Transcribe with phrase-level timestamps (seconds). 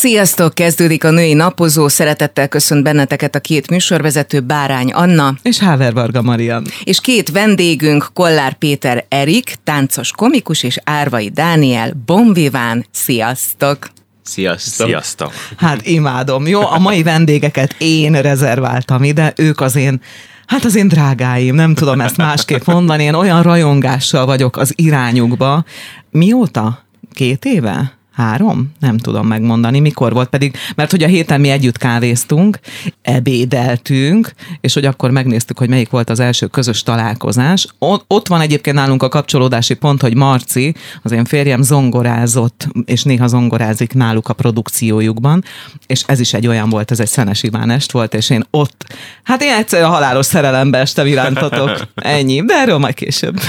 [0.00, 0.54] Sziasztok!
[0.54, 1.88] Kezdődik a női napozó.
[1.88, 6.64] Szeretettel köszönt benneteket a két műsorvezető Bárány Anna és Háver Varga Marian.
[6.84, 12.86] És két vendégünk Kollár Péter Erik, táncos komikus és Árvai Dániel, Bonviván.
[12.90, 13.90] Sziasztok!
[14.22, 14.86] Sziasztok!
[14.86, 15.32] Sziasztok!
[15.56, 16.46] Hát imádom.
[16.46, 20.00] Jó, a mai vendégeket én rezerváltam ide, ők az én
[20.46, 25.64] Hát az én drágáim, nem tudom ezt másképp mondani, én olyan rajongással vagyok az irányukba.
[26.10, 26.84] Mióta?
[27.12, 27.99] Két éve?
[28.20, 28.72] Három?
[28.80, 32.58] Nem tudom megmondani, mikor volt pedig, mert hogy a héten mi együtt kávéztunk,
[33.02, 37.66] ebédeltünk, és hogy akkor megnéztük, hogy melyik volt az első közös találkozás.
[38.06, 43.26] Ott, van egyébként nálunk a kapcsolódási pont, hogy Marci, az én férjem zongorázott, és néha
[43.26, 45.44] zongorázik náluk a produkciójukban,
[45.86, 48.94] és ez is egy olyan volt, ez egy Szenes Iván est volt, és én ott,
[49.22, 51.88] hát én egyszerűen halálos szerelembe este irántatok.
[51.94, 53.40] Ennyi, de erről majd később.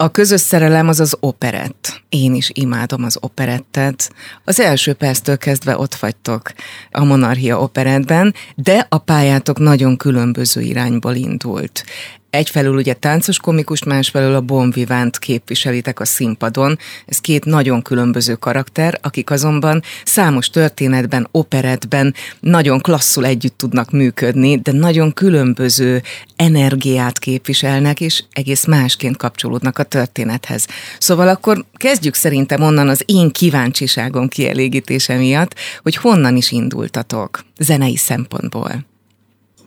[0.00, 2.02] A közös szerelem az az operett.
[2.08, 4.12] Én is imádom az operettet.
[4.44, 6.52] Az első perctől kezdve ott vagytok
[6.90, 11.84] a Monarchia operettben, de a pályátok nagyon különböző irányból indult.
[12.30, 16.78] Egyfelől ugye táncos komikus, másfelől a Bon Vivant képviselitek a színpadon.
[17.06, 24.56] Ez két nagyon különböző karakter, akik azonban számos történetben, operetben nagyon klasszul együtt tudnak működni,
[24.56, 26.02] de nagyon különböző
[26.36, 30.66] energiát képviselnek, és egész másként kapcsolódnak a történethez.
[30.98, 37.96] Szóval akkor kezdjük szerintem onnan az én kíváncsiságom kielégítése miatt, hogy honnan is indultatok zenei
[37.96, 38.88] szempontból.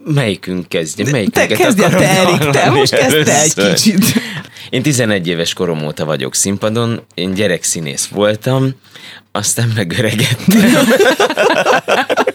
[0.06, 1.12] Melyikünk kezdje?
[1.12, 4.06] Melyikünk te kezdje te, Erik, te most kezd egy kicsit.
[4.70, 8.72] Én 11 éves korom óta vagyok színpadon, én gyerekszínész voltam,
[9.32, 10.76] aztán megöregettem.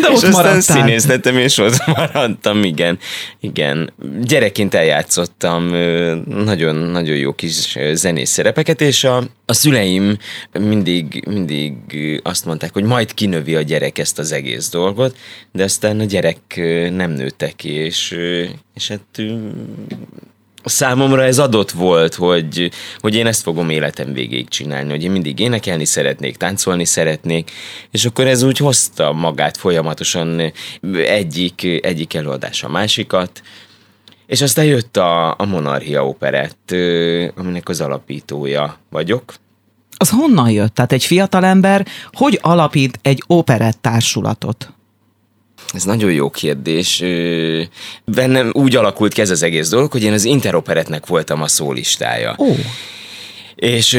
[0.00, 2.98] De és ott aztán színész lettem, és ott maradtam, igen.
[3.40, 3.92] Igen.
[4.20, 5.64] Gyerekként eljátszottam
[6.26, 9.16] nagyon-nagyon jó kis zenész szerepeket, és a,
[9.46, 10.16] a szüleim
[10.52, 11.74] mindig, mindig
[12.22, 15.16] azt mondták, hogy majd kinövi a gyerek ezt az egész dolgot,
[15.52, 16.60] de aztán a gyerek
[16.90, 18.16] nem nőtte ki, és,
[18.74, 19.22] és hát
[20.68, 25.38] számomra ez adott volt, hogy, hogy én ezt fogom életem végéig csinálni, hogy én mindig
[25.38, 27.50] énekelni szeretnék, táncolni szeretnék,
[27.90, 30.52] és akkor ez úgy hozta magát folyamatosan
[30.94, 33.42] egyik, egyik előadás a másikat,
[34.26, 36.74] és aztán jött a, a Monarchia operett,
[37.36, 39.34] aminek az alapítója vagyok.
[39.96, 40.74] Az honnan jött?
[40.74, 44.72] Tehát egy fiatalember hogy alapít egy operett társulatot?
[45.74, 47.02] Ez nagyon jó kérdés.
[48.04, 52.34] Bennem úgy alakult ki ez az egész dolog, hogy én az Interoperetnek voltam a szólistája.
[52.38, 52.54] Ó.
[53.54, 53.98] És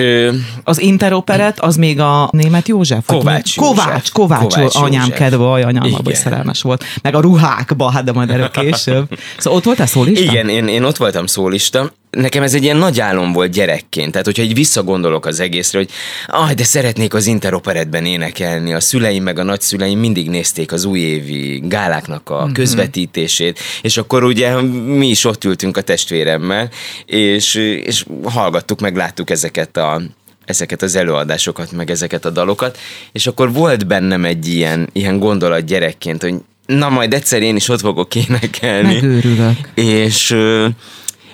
[0.64, 3.06] az interoperet az még a német József?
[3.06, 3.84] Kovács József.
[3.84, 5.18] Kovács, Kovács, Kovács anyám József.
[5.18, 6.84] kedve, anyám abban szerelmes volt.
[7.02, 9.08] Meg a ruhákba, hát de majd erről később.
[9.38, 10.32] Szóval ott voltál szólista?
[10.32, 14.26] Igen, én, én ott voltam szólista, nekem ez egy ilyen nagy álom volt gyerekként, tehát
[14.26, 15.90] hogyha egy visszagondolok az egészre, hogy
[16.28, 21.62] ah, de szeretnék az interoperetben énekelni, a szüleim meg a nagyszüleim mindig nézték az újévi
[21.64, 22.54] gáláknak a mm-hmm.
[22.54, 26.70] közvetítését, és akkor ugye mi is ott ültünk a testvéremmel,
[27.06, 30.02] és, és hallgattuk, meg láttuk ezeket a
[30.46, 32.78] ezeket az előadásokat, meg ezeket a dalokat,
[33.12, 36.34] és akkor volt bennem egy ilyen, ilyen gondolat gyerekként, hogy
[36.66, 38.94] na majd egyszer én is ott fogok énekelni.
[38.94, 39.58] Megőrülök.
[39.74, 40.36] És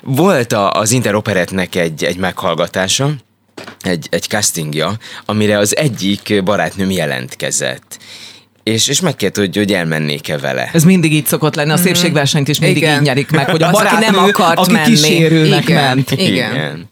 [0.06, 3.10] volt a, az Interoperetnek egy, egy meghallgatása,
[3.82, 7.98] egy, egy castingja, amire az egyik barátnőm jelentkezett.
[8.64, 10.70] És, és megkért, hogy, hogy elmennék-e vele.
[10.74, 11.84] Ez mindig így szokott lenni, a mhm.
[11.84, 12.96] szépségversenyt is mindig Igen.
[12.96, 14.86] így nyerik meg, hogy a barátnő, aki nem akart aki menni.
[14.86, 15.84] kísérőnek Igen.
[15.84, 16.12] ment.
[16.12, 16.54] Igen.
[16.54, 16.90] Igen.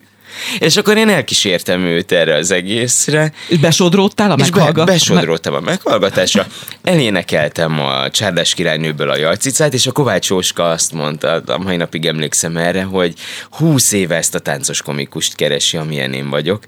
[0.59, 3.31] És akkor én elkísértem őt erre az egészre.
[3.47, 5.13] És besodródtál a meghallgatásra?
[5.13, 6.47] Be, besodródtam a meghallgatásra.
[6.83, 12.05] Elénekeltem a Csárdás királynőből a Jalcicát, és a Kovács Óska azt mondta, a mai napig
[12.05, 13.13] emlékszem erre, hogy
[13.49, 16.63] húsz éve ezt a táncos komikust keresi, amilyen én vagyok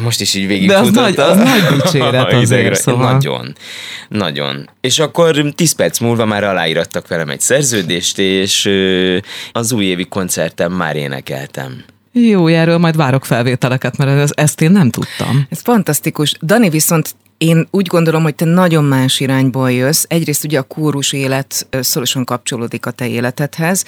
[0.00, 3.12] most is így végig De az nagy, az nagy dicséret azért, szóval.
[3.12, 3.56] Nagyon,
[4.08, 4.70] nagyon.
[4.80, 8.70] És akkor 10 perc múlva már aláírattak velem egy szerződést, és
[9.52, 11.84] az újévi koncerten már énekeltem.
[12.12, 15.46] Jó, erről majd várok felvételeket, mert ezt én nem tudtam.
[15.50, 16.34] Ez fantasztikus.
[16.42, 20.04] Dani viszont én úgy gondolom, hogy te nagyon más irányból jössz.
[20.08, 23.84] Egyrészt ugye a kórus élet szorosan kapcsolódik a te életedhez,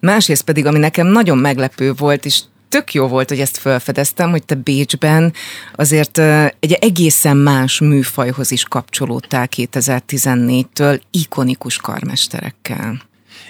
[0.00, 4.44] másrészt pedig, ami nekem nagyon meglepő volt, és tök jó volt, hogy ezt felfedeztem, hogy
[4.44, 5.32] te Bécsben
[5.74, 6.18] azért
[6.58, 13.02] egy egészen más műfajhoz is kapcsolódtál 2014-től ikonikus karmesterekkel.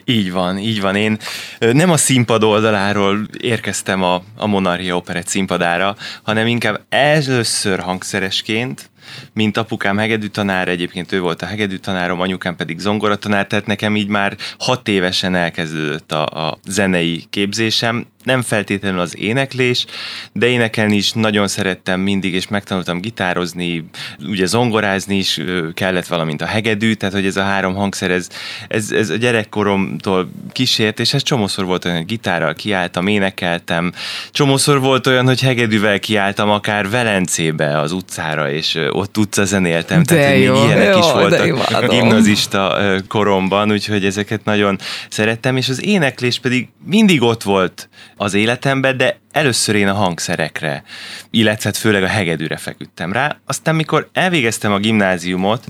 [0.05, 0.97] Így van, így van.
[0.97, 1.17] Én
[1.59, 8.91] nem a színpad oldaláról érkeztem a, a Monarchia Operett színpadára, hanem inkább először hangszeresként,
[9.33, 13.97] mint apukám hegedű tanár, egyébként ő volt a hegedű tanárom, anyukám pedig zongoratanár, tehát nekem
[13.97, 19.87] így már hat évesen elkezdődött a, a zenei képzésem, nem feltétlenül az éneklés,
[20.33, 23.85] de énekelni is nagyon szerettem mindig, és megtanultam gitározni,
[24.29, 25.41] ugye zongorázni is
[25.75, 28.29] kellett valamint a hegedű, tehát hogy ez a három hangszer, ez,
[28.69, 33.93] ez, ez a gyerekkoromtól kísért, és ez csomószor volt olyan, hogy gitárral kiálltam, énekeltem,
[34.31, 40.15] csomószor volt olyan, hogy hegedűvel kiálltam akár Velencébe az utcára, és ott utca zenéltem, de
[40.15, 42.79] tehát jó, még ilyenek jó, is voltak gimnazista
[43.09, 44.79] koromban, úgyhogy ezeket nagyon
[45.09, 47.89] szerettem, és az éneklés pedig mindig ott volt
[48.23, 50.83] az életemben, de először én a hangszerekre,
[51.31, 53.37] illetve hát főleg a hegedűre feküdtem rá.
[53.47, 55.65] Aztán, mikor elvégeztem a gimnáziumot,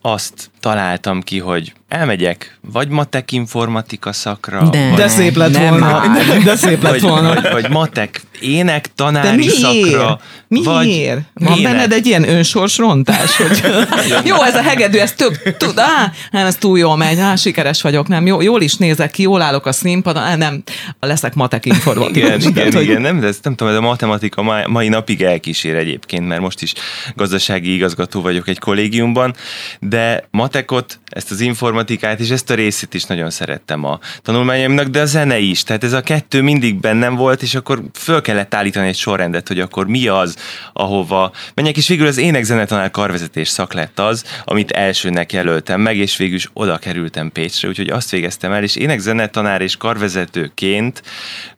[0.00, 4.88] azt találtam ki, hogy elmegyek vagy matek informatika szakra, De.
[4.88, 5.86] vagy, De szép lett Nem volna.
[5.86, 6.26] már.
[6.26, 7.34] De, de szép lett vagy, volna.
[7.34, 9.54] vagy, vagy matek ének De tanári miért?
[9.54, 10.20] szakra.
[10.48, 11.20] Vagy Miért?
[11.34, 11.72] Van ének.
[11.72, 13.62] benned egy ilyen önsorsrontás, hogy
[14.30, 17.82] jó, ez a hegedű, ez több, tud, á, nem, ez túl jól megy, á, sikeres
[17.82, 20.62] vagyok, nem, jó, jól is nézek ki, jól állok a színpadon, á, nem,
[21.00, 22.16] leszek matek informatikus.
[22.28, 24.88] Igen, igen, Tehát, hogy- igen, nem, de ezt nem tudom, ez a matematika mai, mai
[24.88, 26.72] napig elkísér egyébként, mert most is
[27.14, 29.34] gazdasági igazgató vagyok egy kollégiumban,
[29.80, 35.00] de matekot, ezt az informatikát és ezt a részét is nagyon szerettem a tanulmányaimnak, de
[35.00, 35.62] a zene is.
[35.62, 39.60] Tehát ez a kettő mindig bennem volt, és akkor föl kellett állítani egy sorrendet, hogy
[39.60, 40.36] akkor mi az,
[40.72, 46.16] ahova menjek, és végül az énekzenetanár karvezetés szak lett az, amit elsőnek jelöltem meg, és
[46.16, 51.02] végül is oda kerültem Pécsre, úgyhogy azt végeztem el, és énekzenetanár és karvezetőként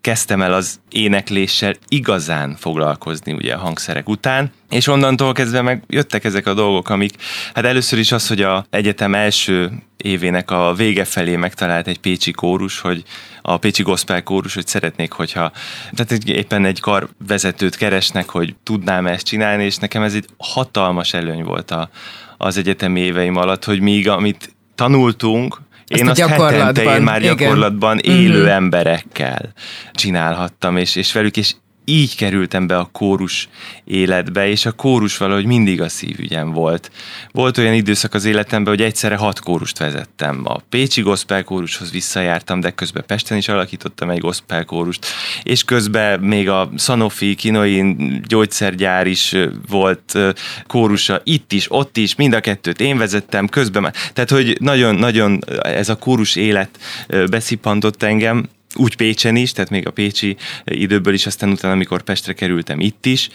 [0.01, 6.25] kezdtem el az énekléssel igazán foglalkozni ugye a hangszerek után, és onnantól kezdve meg jöttek
[6.25, 7.12] ezek a dolgok, amik,
[7.55, 12.31] hát először is az, hogy a egyetem első évének a vége felé megtalált egy pécsi
[12.31, 13.03] kórus, hogy
[13.43, 15.53] a Pécsi Gospel kórus, hogy szeretnék, hogyha
[15.95, 21.15] tehát egy- éppen egy karvezetőt keresnek, hogy tudnám ezt csinálni, és nekem ez egy hatalmas
[21.15, 21.91] előny volt a,
[22.37, 27.03] az egyetemi éveim alatt, hogy míg amit tanultunk, Azt én a azt hetente gyakorlatban, én
[27.03, 27.37] már igen.
[27.37, 29.53] gyakorlatban élő emberekkel
[29.93, 31.55] csinálhattam, és, és velük, és
[31.88, 33.49] így kerültem be a kórus
[33.85, 36.90] életbe, és a kórus valahogy mindig a szívügyem volt.
[37.32, 40.40] Volt olyan időszak az életemben, hogy egyszerre hat kórust vezettem.
[40.44, 45.06] A Pécsi Gospel kórushoz visszajártam, de közben Pesten is alakítottam egy gospel kórust,
[45.43, 49.37] és közben még a Sanofi Kinoin gyógyszergyár is
[49.69, 50.19] volt
[50.67, 53.94] kórusa, itt is, ott is, mind a kettőt én vezettem, közben már.
[54.12, 56.79] Tehát, hogy nagyon-nagyon ez a kórus élet
[57.31, 58.49] beszippantott engem,
[58.79, 63.07] úgy Pécsen is, tehát még a pécsi időből is, aztán utána, amikor Pestre kerültem itt
[63.07, 63.29] is,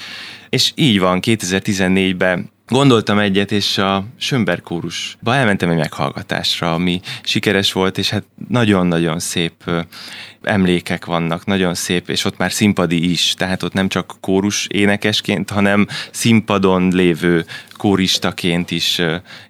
[0.49, 7.71] és így van, 2014-ben Gondoltam egyet, és a Sönber kórusba elmentem egy meghallgatásra, ami sikeres
[7.71, 9.79] volt, és hát nagyon-nagyon szép ö,
[10.41, 15.49] emlékek vannak, nagyon szép, és ott már színpadi is, tehát ott nem csak kórus énekesként,
[15.49, 17.45] hanem színpadon lévő
[17.77, 19.01] kóristaként is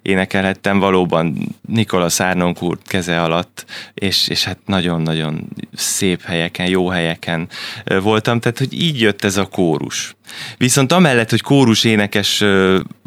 [0.02, 7.48] énekelhettem, valóban Nikola Szárnonk úr keze alatt, és, és hát nagyon-nagyon szép helyeken, jó helyeken
[7.84, 10.14] voltam, tehát hogy így jött ez a kórus.
[10.58, 12.44] Viszont amellett, hogy kórus énekes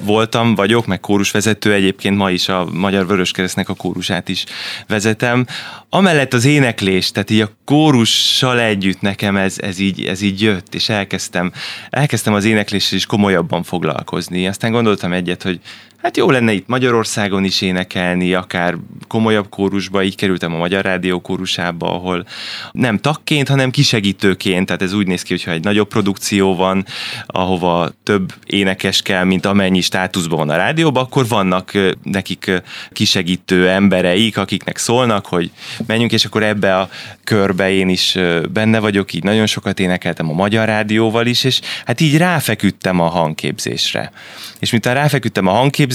[0.03, 4.45] voltam, vagyok, meg kórusvezető, egyébként ma is a Magyar Vöröskeresztnek a kórusát is
[4.87, 5.45] vezetem,
[5.89, 10.75] amellett az éneklés, tehát így a kórussal együtt nekem ez, ez, így, ez így jött,
[10.75, 11.51] és elkezdtem,
[11.89, 14.47] elkezdtem az énekléssel is komolyabban foglalkozni.
[14.47, 15.59] Aztán gondoltam egyet, hogy
[16.01, 18.75] hát jó lenne itt Magyarországon is énekelni, akár
[19.07, 22.25] komolyabb kórusba, így kerültem a Magyar Rádió kórusába, ahol
[22.71, 26.85] nem tagként, hanem kisegítőként, tehát ez úgy néz ki, hogyha egy nagyobb produkció van,
[27.25, 31.71] ahova több énekes kell, mint amennyi státuszban van a rádióban, akkor vannak
[32.03, 32.51] nekik
[32.91, 35.51] kisegítő embereik, akiknek szólnak, hogy
[35.85, 36.89] menjünk, és akkor ebbe a
[37.23, 38.17] körbe én is
[38.51, 43.07] benne vagyok, így nagyon sokat énekeltem a Magyar Rádióval is, és hát így ráfeküdtem a
[43.07, 44.11] hangképzésre.
[44.59, 45.85] És miután ráfeküdtem a hangképzésre,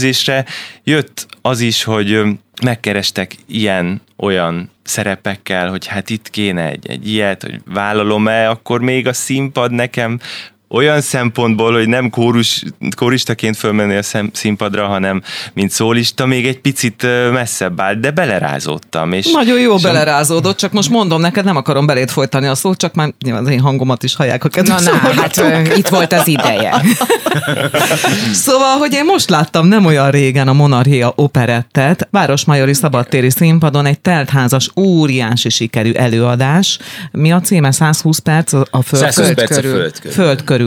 [0.84, 2.22] jött az is, hogy
[2.62, 9.06] megkerestek ilyen olyan szerepekkel, hogy hát itt kéne egy, egy ilyet, hogy vállalom-e, akkor még
[9.06, 10.20] a színpad nekem
[10.72, 12.62] olyan szempontból, hogy nem kórus,
[12.96, 19.12] kóristaként fölmenni a szem, színpadra, hanem mint szólista, még egy picit messzebb állt, de belerázódtam.
[19.12, 22.78] És, Nagyon jó és belerázódott, csak most mondom neked, nem akarom beléd folytani a szót,
[22.78, 25.88] csak már nyilván az én hangomat is hallják a Na, kedves na, hát ö, itt
[25.88, 26.80] volt az ideje.
[28.32, 34.00] Szóval, hogy én most láttam nem olyan régen a Monarchia operettet, Városmajori Szabadtéri színpadon egy
[34.00, 36.78] teltházas, óriási sikerű előadás.
[37.10, 37.70] Mi a címe?
[37.70, 40.12] 120 perc a föld, 120 föld perc a föld körül.
[40.12, 40.61] föld körül.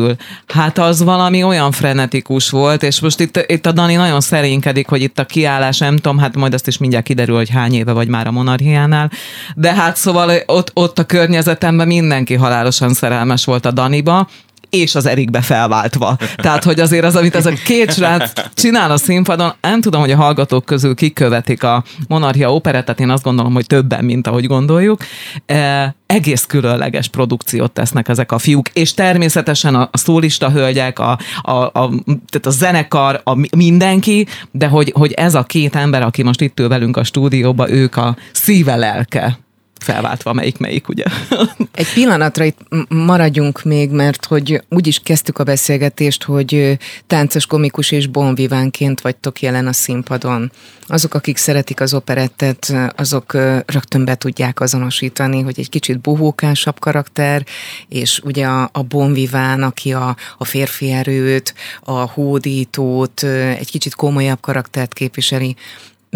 [0.47, 5.01] Hát az valami olyan frenetikus volt, és most itt, itt a Dani nagyon szerénykedik, hogy
[5.01, 8.07] itt a kiállás, nem tudom, hát majd azt is mindjárt kiderül, hogy hány éve vagy
[8.07, 9.11] már a monarchiánál,
[9.55, 14.27] de hát szóval ott, ott a környezetemben mindenki halálosan szerelmes volt a Daniba,
[14.69, 16.17] és az Erikbe felváltva.
[16.35, 20.11] Tehát, hogy azért az, amit ez a két srác csinál a színpadon, nem tudom, hogy
[20.11, 24.47] a hallgatók közül kik követik a Monarchia operettet, én azt gondolom, hogy többen, mint ahogy
[24.47, 25.01] gondoljuk.
[25.45, 31.19] E, egész különleges produkciót tesznek ezek a fiúk, és természetesen a, a szólista hölgyek, a,
[31.41, 36.23] a, a, tehát a zenekar, a mindenki, de hogy, hogy ez a két ember, aki
[36.23, 39.37] most itt ül velünk a stúdióban, ők a szíve lelke
[39.85, 41.03] felváltva melyik-melyik, ugye?
[41.71, 46.77] Egy pillanatra itt maradjunk még, mert hogy úgy is kezdtük a beszélgetést, hogy
[47.07, 50.51] táncos, komikus és bonvivánként vagytok jelen a színpadon.
[50.87, 53.33] Azok, akik szeretik az operettet, azok
[53.65, 57.45] rögtön be tudják azonosítani, hogy egy kicsit buhókásabb karakter,
[57.89, 63.23] és ugye a, a bonviván, aki a, a férfi erőt, a hódítót,
[63.59, 65.55] egy kicsit komolyabb karaktert képviseli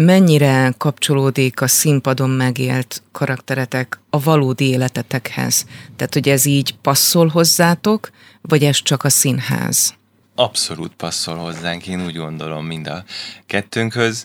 [0.04, 5.66] mennyire kapcsolódik a színpadon megélt karakteretek a valódi életetekhez?
[5.96, 9.94] Tehát, hogy ez így passzol hozzátok, vagy ez csak a színház?
[10.34, 13.04] Abszolút passzol hozzánk, én úgy gondolom mind a
[13.46, 14.24] kettőnkhöz,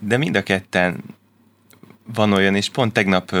[0.00, 1.04] de mind a ketten
[2.14, 3.36] van olyan, és pont tegnap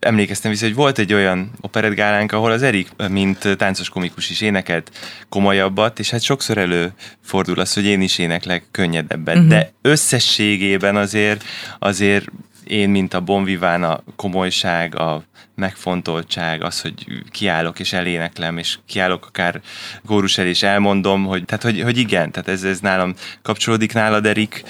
[0.00, 4.90] emlékeztem vissza, hogy volt egy olyan operetgálánk, ahol az Erik, mint táncos komikus is énekelt
[5.28, 9.50] komolyabbat, és hát sokszor előfordul az, hogy én is éneklek könnyedebben, uh-huh.
[9.50, 11.44] de összességében azért,
[11.78, 12.26] azért
[12.64, 19.26] én, mint a Bonviván, a komolyság, a megfontoltság, az, hogy kiállok és eléneklem, és kiállok
[19.26, 19.60] akár
[20.02, 24.26] górus el, és elmondom, hogy, tehát, hogy, hogy igen, tehát ez, ez nálam kapcsolódik nálad,
[24.26, 24.64] Erik,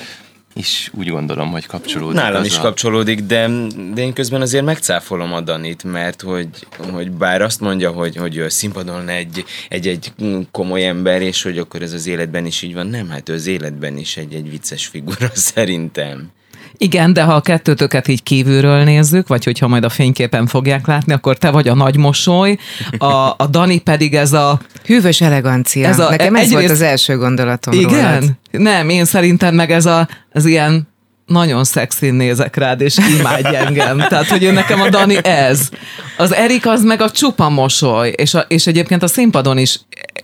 [0.54, 2.16] is úgy gondolom, hogy kapcsolódik.
[2.16, 2.60] Nálam is a...
[2.60, 3.50] kapcsolódik, de,
[3.94, 6.48] de én közben azért megcáfolom a Danit, mert hogy,
[6.92, 10.12] hogy bár azt mondja, hogy, hogy színpadon egy, egy, egy
[10.50, 13.46] komoly ember, és hogy akkor ez az életben is így van, nem, hát ő az
[13.46, 16.30] életben is egy, egy vicces figura szerintem.
[16.82, 21.12] Igen, de ha a kettőtöket így kívülről nézzük, vagy hogyha majd a fényképen fogják látni,
[21.12, 22.58] akkor te vagy a nagy mosoly,
[22.98, 23.06] a,
[23.36, 24.60] a Dani pedig ez a...
[24.84, 25.88] Hűvös elegancia.
[25.88, 27.90] Ez a, Nekem ez volt az első gondolatom Igen?
[27.90, 28.24] Rólad.
[28.50, 30.88] Nem, én szerintem meg ez a, az ilyen
[31.30, 33.98] nagyon szexin nézek rád, és imádj engem.
[34.08, 35.68] Tehát, hogy én nekem a Dani ez.
[36.16, 39.80] Az Erik az meg a csupa mosoly, és, a, és egyébként a színpadon is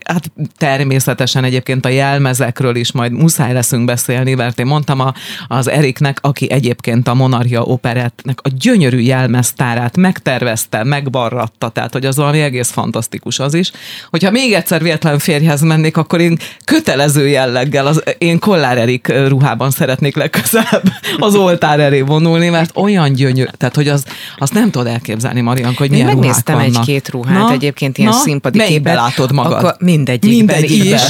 [0.07, 5.15] hát természetesen egyébként a jelmezekről is majd muszáj leszünk beszélni, mert én mondtam a,
[5.49, 12.17] az Eriknek, aki egyébként a Monarchia operettnek a gyönyörű jelmeztárát megtervezte, megbarratta, tehát hogy az
[12.17, 13.71] valami egész fantasztikus az is.
[14.11, 19.71] Hogyha még egyszer véletlen férjhez mennék, akkor én kötelező jelleggel az én Kollár Erik ruhában
[19.71, 20.83] szeretnék legközelebb
[21.19, 24.05] az oltár elé vonulni, mert olyan gyönyörű, tehát hogy az,
[24.39, 26.65] azt nem tudod elképzelni, Marianka, hogy milyen ruhák vannak.
[26.65, 28.95] egy-két ruhát na, egyébként ilyen na, színpadi képet.
[28.95, 29.53] látod magad?
[29.53, 31.01] Akkor mindegyikben Mindegyikben.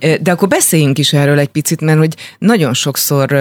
[0.00, 0.18] is.
[0.20, 3.36] De akkor beszéljünk is erről egy picit, mert hogy nagyon sokszor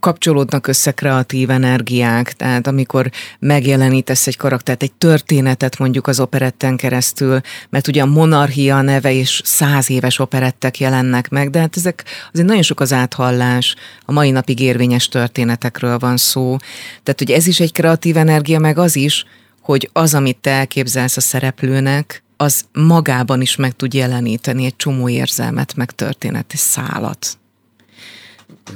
[0.00, 7.40] kapcsolódnak össze kreatív energiák, tehát amikor megjelenítesz egy karaktert, egy történetet mondjuk az operetten keresztül,
[7.70, 12.46] mert ugye a monarchia neve és száz éves operettek jelennek meg, de hát ezek azért
[12.46, 15.08] nagyon sok az áthallás, a mai napig érvényes
[15.40, 16.56] történetekről van szó.
[17.02, 19.24] Tehát, hogy ez is egy kreatív energia, meg az is,
[19.60, 25.08] hogy az, amit te elképzelsz a szereplőnek, az magában is meg tud jeleníteni egy csomó
[25.08, 27.38] érzelmet, meg történeti szálat.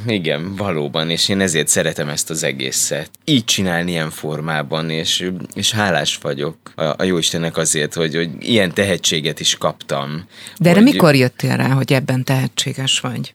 [0.06, 3.10] Igen, valóban, és én ezért szeretem ezt az egészet.
[3.24, 8.72] Így csinálni ilyen formában, és, és hálás vagyok a, a Jóistennek azért, hogy, hogy ilyen
[8.74, 10.24] tehetséget is kaptam.
[10.58, 10.92] De erre hogy...
[10.92, 13.34] mikor jöttél rá, hogy ebben tehetséges vagy?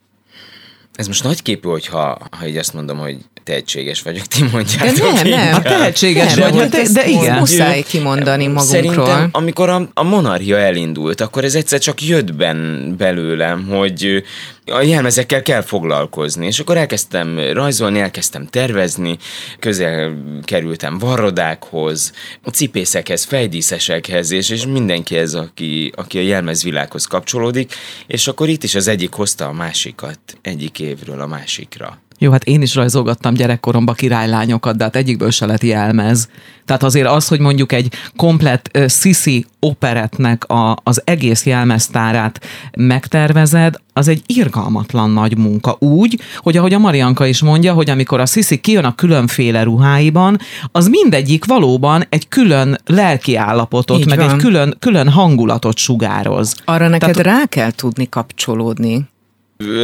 [0.99, 4.95] Ez most nagy képű, hogyha ha így azt mondom, hogy tehetséges vagyok, ti mondjátok.
[4.95, 7.37] De nem, nem, a tehetséges nem, vagy, de, de igen.
[7.37, 8.81] Muszáj kimondani magunkról.
[8.81, 14.23] Szerintem, amikor a, a monarchia elindult, akkor ez egyszer csak jött ben belőlem, hogy
[14.71, 19.17] a jelmezekkel kell foglalkozni, és akkor elkezdtem rajzolni, elkezdtem tervezni,
[19.59, 22.13] közel kerültem varrodákhoz,
[22.51, 27.73] cipészekhez, fejdíszesekhez, és, és mindenki ez, aki, aki a jelmezvilághoz kapcsolódik,
[28.07, 31.99] és akkor itt is az egyik hozta a másikat egyik évről a másikra.
[32.21, 36.29] Jó, hát én is rajzolgattam gyerekkoromban királylányokat, de hát egyikből se lett jelmez.
[36.65, 42.45] Tehát azért az, hogy mondjuk egy komplett uh, Sisi operetnek a, az egész jelmeztárát
[42.77, 45.75] megtervezed, az egy irgalmatlan nagy munka.
[45.79, 50.39] Úgy, hogy ahogy a Marianka is mondja, hogy amikor a Sisi kijön a különféle ruháiban,
[50.71, 54.29] az mindegyik valóban egy külön lelki állapotot, Így meg van.
[54.29, 56.55] egy külön, külön hangulatot sugároz.
[56.65, 59.07] Arra neked Tehát, rá kell tudni kapcsolódni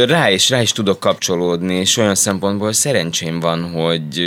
[0.06, 4.22] rá is, rá is tudok kapcsolódni, és olyan szempontból szerencsém van, hogy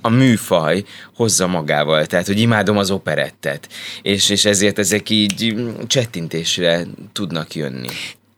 [0.00, 3.68] a műfaj hozza magával, tehát hogy imádom az operettet,
[4.02, 5.54] és, és ezért ezek így
[5.86, 7.88] csettintésre tudnak jönni.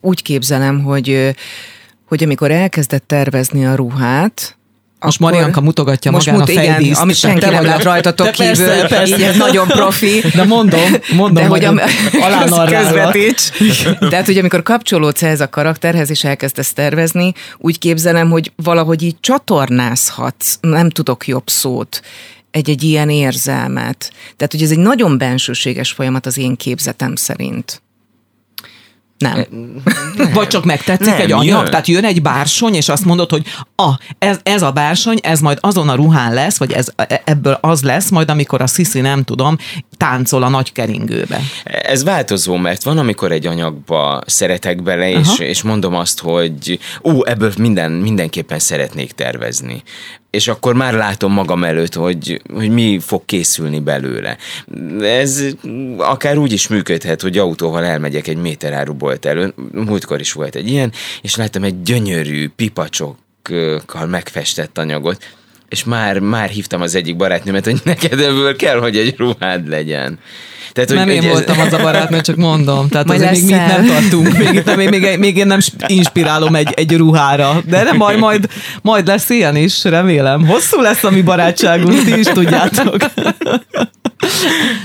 [0.01, 1.35] Úgy képzelem, hogy,
[2.05, 4.57] hogy amikor elkezdett tervezni a ruhát,
[4.99, 6.79] Most Marianka mutogatja most magán mut, a fejdíszt.
[6.89, 9.15] Igen, amit senki nem lát rajtatok De kívül, persze, persze.
[9.15, 10.23] így ez nagyon profi.
[10.35, 11.79] De mondom, mondom, De hogy am-
[12.69, 13.49] közvetíts.
[14.09, 19.15] Tehát, hogy amikor kapcsolódsz ehhez a karakterhez, és elkezdesz tervezni, úgy képzelem, hogy valahogy így
[19.19, 22.01] csatornázhatsz, nem tudok jobb szót,
[22.51, 24.11] egy-egy ilyen érzelmet.
[24.35, 27.81] Tehát, hogy ez egy nagyon bensőséges folyamat az én képzetem szerint.
[29.19, 29.45] Nem.
[30.33, 31.45] Vagy csak megtetszik Nem, egy anyag?
[31.45, 31.65] jön.
[31.65, 33.45] Tehát jön egy bársony, és azt mondod, hogy
[33.75, 36.87] ah, ez, ez a bársony, ez majd azon a ruhán lesz, vagy ez,
[37.23, 39.57] ebből az lesz, majd amikor a Sisi, nem tudom,
[39.99, 41.39] táncol a nagy keringőbe.
[41.63, 45.43] Ez változó, mert van, amikor egy anyagba szeretek bele, és, Aha.
[45.43, 49.83] és mondom azt, hogy ú, ebből minden, mindenképpen szeretnék tervezni.
[50.29, 54.37] És akkor már látom magam előtt, hogy, hogy mi fog készülni belőle.
[55.01, 55.43] Ez
[55.97, 59.53] akár úgy is működhet, hogy autóval elmegyek egy méterárubolt elő.
[59.71, 60.91] Múltkor is volt egy ilyen,
[61.21, 65.37] és láttam egy gyönyörű pipacsokkal megfestett anyagot,
[65.69, 70.19] és már, már hívtam az egyik barátnőmet, hogy neked ebből kell, hogy egy ruhád legyen.
[70.73, 72.87] Tehát, Nem hogy, én hogy ez- voltam az a barátnő, csak mondom.
[72.89, 73.81] Tehát Majd azért még leszel.
[73.81, 74.37] nem tartunk.
[74.37, 77.61] Még, itt, még, még, még én nem sp- inspirálom egy, egy ruhára.
[77.65, 78.47] De nem baj, majd,
[78.81, 80.45] majd lesz ilyen is, remélem.
[80.47, 82.97] Hosszú lesz a mi barátságunk, ti is tudjátok.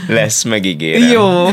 [0.08, 1.10] Lesz, megígérem.
[1.10, 1.48] Jó.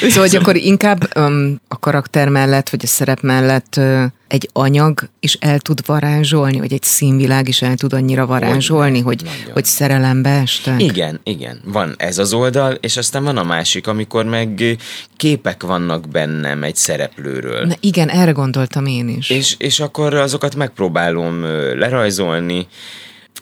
[0.00, 5.08] Szóval, hogy akkor inkább um, a karakter mellett, vagy a szerep mellett uh, egy anyag
[5.20, 9.52] is el tud varázsolni, vagy egy színvilág is el tud annyira varázsolni, hogy, nagyon.
[9.52, 10.82] hogy szerelembe estek.
[10.82, 11.60] Igen, igen.
[11.64, 14.78] Van ez az oldal, és aztán van a másik, amikor meg
[15.16, 17.66] képek vannak bennem egy szereplőről.
[17.66, 19.30] Na igen, erre gondoltam én is.
[19.30, 21.42] És, és akkor azokat megpróbálom
[21.78, 22.66] lerajzolni,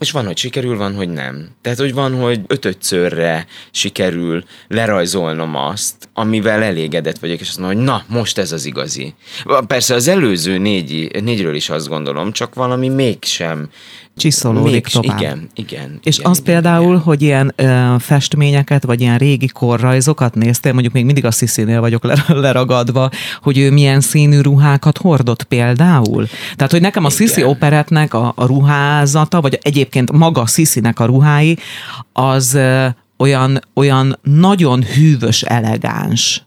[0.00, 1.48] és van, hogy sikerül, van, hogy nem.
[1.62, 7.86] Tehát, hogy van, hogy ötötszörre sikerül lerajzolnom azt, amivel elégedett vagyok, és azt mondom, hogy
[7.86, 9.14] na, most ez az igazi.
[9.66, 13.68] Persze az előző négy, négyről is azt gondolom, csak valami mégsem.
[14.16, 15.20] Csiszolódik Mégs, tovább.
[15.20, 15.98] Igen, igen.
[16.02, 17.00] És igen, az igen, például, igen.
[17.00, 22.04] hogy ilyen ö, festményeket, vagy ilyen régi korrajzokat néztél, mondjuk még mindig a Sziszinél vagyok
[22.04, 23.10] ler- leragadva,
[23.42, 26.26] hogy ő milyen színű ruhákat hordott például.
[26.56, 27.50] Tehát, hogy nekem a Sziszi Igen.
[27.50, 29.58] operetnek a, a ruházata, vagy
[29.94, 31.58] egyébként maga Sziszinek a ruhái,
[32.12, 32.58] az
[33.16, 36.42] olyan, olyan nagyon hűvös, elegáns.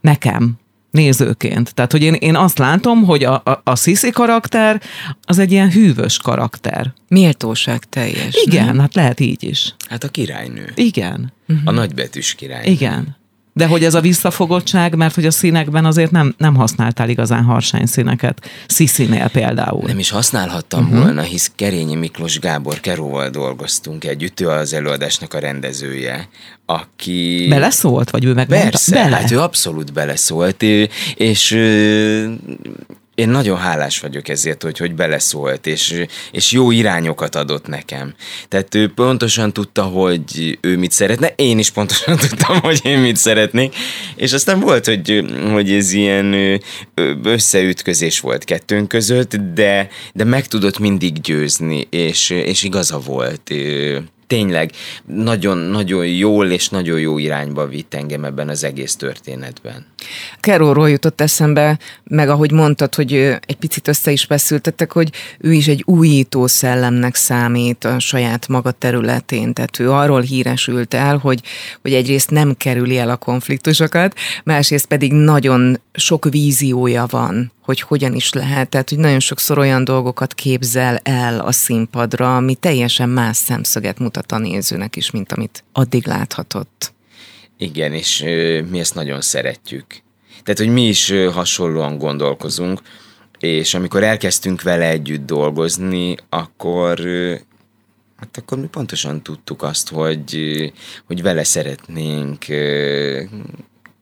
[0.00, 0.52] Nekem
[0.90, 1.74] nézőként.
[1.74, 4.82] Tehát, hogy én, én azt látom, hogy a, a, a Sisi karakter
[5.22, 6.92] az egy ilyen hűvös karakter.
[7.08, 8.34] Méltóság teljes.
[8.44, 9.74] Igen, hát lehet így is.
[9.88, 10.72] Hát a királynő.
[10.74, 11.32] Igen,
[11.64, 12.70] A nagybetűs királynő.
[12.70, 13.16] igen.
[13.56, 17.86] De hogy ez a visszafogottság, mert hogy a színekben azért nem, nem használtál igazán harsány
[17.86, 18.50] színeket.
[18.66, 19.82] Sziszinél például.
[19.86, 20.98] Nem is használhattam uh-huh.
[20.98, 26.28] volna, hisz Kerényi Miklós Gábor Keróval dolgoztunk együtt, ő az előadásnak a rendezője,
[26.66, 27.46] aki...
[27.48, 28.68] Beleszólt, vagy ő meg mondta?
[28.68, 29.16] Persze, Bele.
[29.16, 30.62] hát ő abszolút beleszólt,
[31.14, 31.58] és
[33.14, 38.14] én nagyon hálás vagyok ezért, hogy, hogy beleszólt, és, és jó irányokat adott nekem.
[38.48, 43.16] Tehát ő pontosan tudta, hogy ő mit szeretne, én is pontosan tudtam, hogy én mit
[43.16, 43.74] szeretnék,
[44.16, 46.60] és aztán volt, hogy, hogy ez ilyen
[47.22, 53.50] összeütközés volt kettőnk között, de, de meg tudott mindig győzni, és, és igaza volt.
[54.34, 54.70] Tényleg
[55.04, 59.86] nagyon-nagyon jól és nagyon jó irányba vitt engem ebben az egész történetben.
[60.40, 63.12] Keróról jutott eszembe, meg ahogy mondtad, hogy
[63.46, 68.70] egy picit össze is feszültettek, hogy ő is egy újító szellemnek számít a saját maga
[68.70, 69.52] területén.
[69.52, 71.40] Tehát ő arról híresült el, hogy,
[71.82, 78.14] hogy egyrészt nem kerüli el a konfliktusokat, másrészt pedig nagyon sok víziója van, hogy hogyan
[78.14, 78.68] is lehet.
[78.68, 84.32] Tehát, hogy nagyon sokszor olyan dolgokat képzel el a színpadra, ami teljesen más szemszöget mutat
[84.32, 86.92] a nézőnek is, mint amit addig láthatott.
[87.58, 88.20] Igen, és
[88.70, 89.86] mi ezt nagyon szeretjük.
[90.42, 92.80] Tehát, hogy mi is hasonlóan gondolkozunk,
[93.38, 97.00] és amikor elkezdtünk vele együtt dolgozni, akkor
[98.16, 100.72] hát akkor mi pontosan tudtuk azt, hogy,
[101.06, 102.44] hogy vele szeretnénk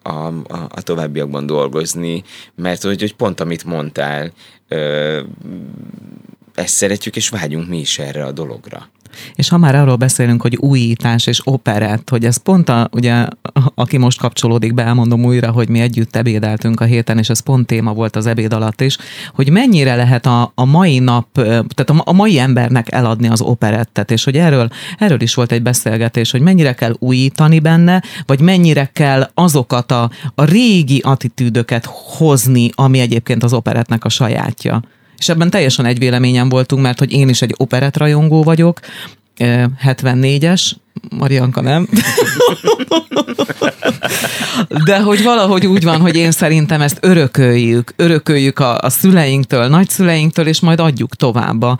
[0.02, 2.22] a, a, a továbbiakban dolgozni,
[2.54, 4.32] mert hogy, hogy pont amit mondtál,
[4.68, 5.20] ö,
[6.54, 8.88] ezt szeretjük, és vágyunk mi is erre a dologra.
[9.34, 13.26] És ha már arról beszélünk, hogy újítás és operett, hogy ez pont a, ugye,
[13.74, 17.66] aki most kapcsolódik be, elmondom újra, hogy mi együtt ebédeltünk a héten, és ez pont
[17.66, 18.98] téma volt az ebéd alatt is,
[19.34, 24.10] hogy mennyire lehet a, a mai nap, tehát a, a mai embernek eladni az operettet,
[24.10, 28.90] és hogy erről, erről is volt egy beszélgetés, hogy mennyire kell újítani benne, vagy mennyire
[28.92, 31.84] kell azokat a, a régi attitűdöket
[32.18, 34.82] hozni, ami egyébként az operetnek a sajátja.
[35.22, 38.80] És ebben teljesen egy véleményen voltunk, mert hogy én is egy operett rajongó vagyok,
[39.36, 40.72] eh, 74-es,
[41.10, 41.88] Marianka nem.
[44.84, 50.46] De hogy valahogy úgy van, hogy én szerintem ezt örököljük, örököljük a, a szüleinktől, nagyszüleinktől,
[50.46, 51.78] és majd adjuk tovább a,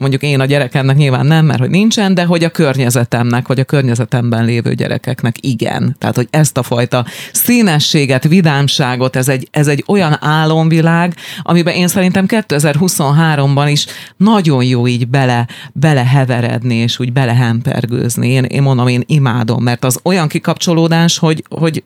[0.00, 3.64] mondjuk én a gyerekemnek nyilván nem, mert hogy nincsen, de hogy a környezetemnek, vagy a
[3.64, 5.96] környezetemben lévő gyerekeknek igen.
[5.98, 11.88] Tehát, hogy ezt a fajta színességet, vidámságot, ez egy, ez egy olyan álomvilág, amiben én
[11.88, 18.28] szerintem 2023-ban is nagyon jó így bele, beleheveredni, és úgy belehempergőzni.
[18.28, 21.84] Én, én mondom, én imádom, mert az olyan kikapcsolódás, hogy, hogy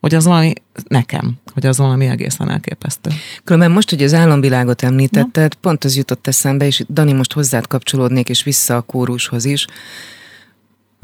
[0.00, 0.52] hogy az valami
[0.88, 3.10] nekem, hogy az valami egészen elképesztő.
[3.44, 5.58] Különben most, hogy az álomvilágot említetted, Na?
[5.60, 9.66] pont az jutott eszembe, és Dani most hozzád kapcsolódnék, és vissza a kórushoz is,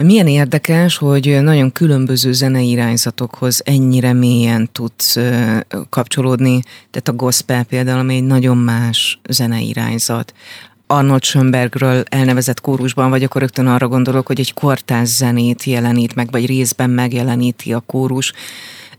[0.03, 5.19] milyen érdekes, hogy nagyon különböző zenei irányzatokhoz ennyire mélyen tudsz
[5.89, 6.61] kapcsolódni.
[6.91, 10.35] Tehát a gospel például, ami egy nagyon más zenei irányzat.
[10.87, 16.31] Arnold Schönbergről elnevezett kórusban vagy, akkor rögtön arra gondolok, hogy egy kortás zenét jelenít meg,
[16.31, 18.33] vagy részben megjeleníti a kórus.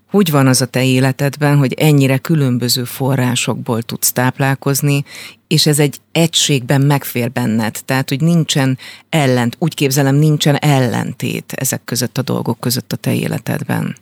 [0.10, 5.04] Hogy van az a te életedben, hogy ennyire különböző forrásokból tudsz táplálkozni,
[5.48, 8.78] és ez egy egységben megfér benned, tehát hogy nincsen
[9.10, 13.96] ellent, úgy képzelem, nincsen ellentét ezek között a dolgok között a te életedben.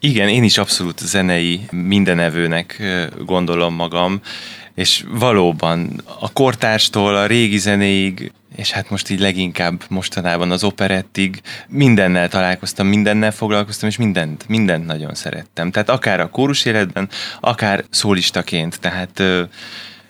[0.00, 2.82] Igen, én is abszolút zenei mindenevőnek
[3.24, 4.20] gondolom magam,
[4.74, 11.40] és valóban a kortárstól a régi zenéig és hát most így leginkább mostanában az operettig
[11.68, 15.70] mindennel találkoztam, mindennel foglalkoztam, és mindent, mindent nagyon szerettem.
[15.70, 17.08] Tehát akár a kórus életben,
[17.40, 19.22] akár szólistaként, tehát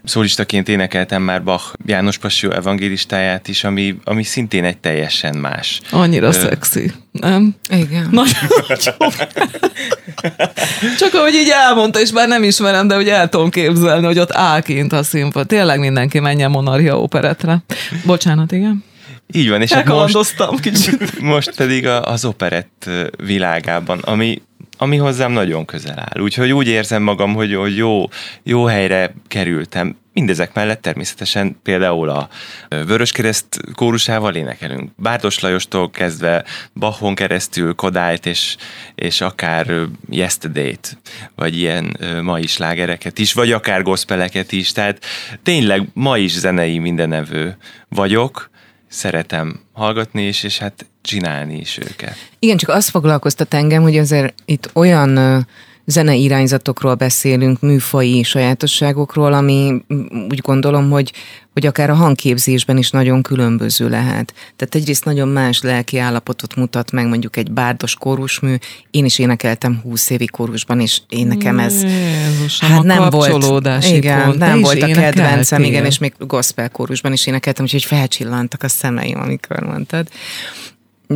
[0.04, 5.80] szólistaként énekeltem már Bach János Passió evangélistáját is, ami, ami szintén egy teljesen más.
[5.90, 6.32] Annyira Ö...
[6.32, 7.54] szexi, nem?
[7.68, 8.08] Igen.
[8.10, 8.34] Nagyon,
[11.00, 14.32] Csak ahogy így elmondta, és már nem ismerem, de hogy el tudom képzelni, hogy ott
[14.32, 15.46] áll kint a színpad.
[15.46, 17.58] Tényleg mindenki menjen Monarchia operetre.
[18.04, 18.84] Bocsánat, igen.
[19.32, 21.20] Így van, és hát most, kicsit.
[21.20, 24.42] most pedig az operett világában, ami
[24.82, 26.22] ami hozzám nagyon közel áll.
[26.22, 28.04] Úgyhogy úgy érzem magam, hogy, hogy jó,
[28.42, 29.96] jó helyre kerültem.
[30.12, 32.28] Mindezek mellett természetesen például a
[32.68, 34.90] Vöröskereszt kórusával énekelünk.
[34.96, 38.56] Bárdos Lajostól kezdve Bachon keresztül Kodályt és,
[38.94, 39.66] és akár
[40.10, 40.98] Yesterday-t,
[41.34, 44.72] vagy ilyen mai slágereket is, vagy akár gospeleket is.
[44.72, 45.04] Tehát
[45.42, 47.56] tényleg ma is zenei mindenevő
[47.88, 48.50] vagyok,
[48.92, 52.16] szeretem hallgatni is, és hát csinálni is őket.
[52.38, 55.46] Igen, csak azt foglalkoztat engem, hogy azért itt olyan
[55.84, 59.84] zenei irányzatokról beszélünk, műfai sajátosságokról, ami
[60.28, 61.12] úgy gondolom, hogy,
[61.52, 64.34] hogy akár a hangképzésben is nagyon különböző lehet.
[64.56, 68.54] Tehát egyrészt nagyon más lelki állapotot mutat meg mondjuk egy bárdos kórusmű.
[68.90, 74.24] Én is énekeltem 20 évi kórusban, és én nekem ez Jézus, hát nem volt, igen,
[74.24, 74.38] pont.
[74.38, 79.20] nem volt a kedvencem, igen, és még gospel kórusban is énekeltem, úgyhogy felcsillantak a szemeim,
[79.20, 80.08] amikor mondtad.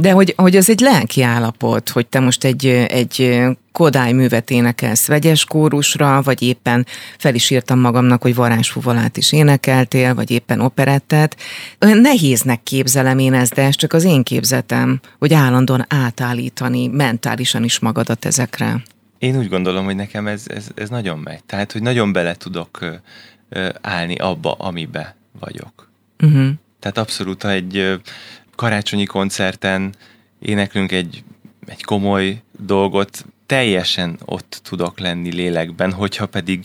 [0.01, 5.07] De hogy, hogy az egy lelki állapot, hogy te most egy, egy Kodály művet énekelsz
[5.07, 6.87] vegyes kórusra, vagy éppen
[7.19, 11.37] fel is írtam magamnak, hogy varázsfuvalát is énekeltél, vagy éppen operettet.
[11.79, 17.79] Nehéznek képzelem én ezt, de ez csak az én képzetem, hogy állandóan átállítani mentálisan is
[17.79, 18.83] magadat ezekre.
[19.19, 21.45] Én úgy gondolom, hogy nekem ez, ez, ez nagyon megy.
[21.47, 22.85] Tehát, hogy nagyon bele tudok
[23.81, 25.91] állni abba, amibe vagyok.
[26.21, 26.49] Uh-huh.
[26.81, 28.01] Tehát abszolút, egy
[28.57, 29.95] karácsonyi koncerten
[30.39, 31.23] éneklünk egy,
[31.67, 36.65] egy komoly dolgot, teljesen ott tudok lenni lélekben, hogyha pedig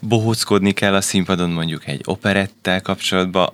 [0.00, 3.52] bohóckodni kell a színpadon mondjuk egy operettel kapcsolatban,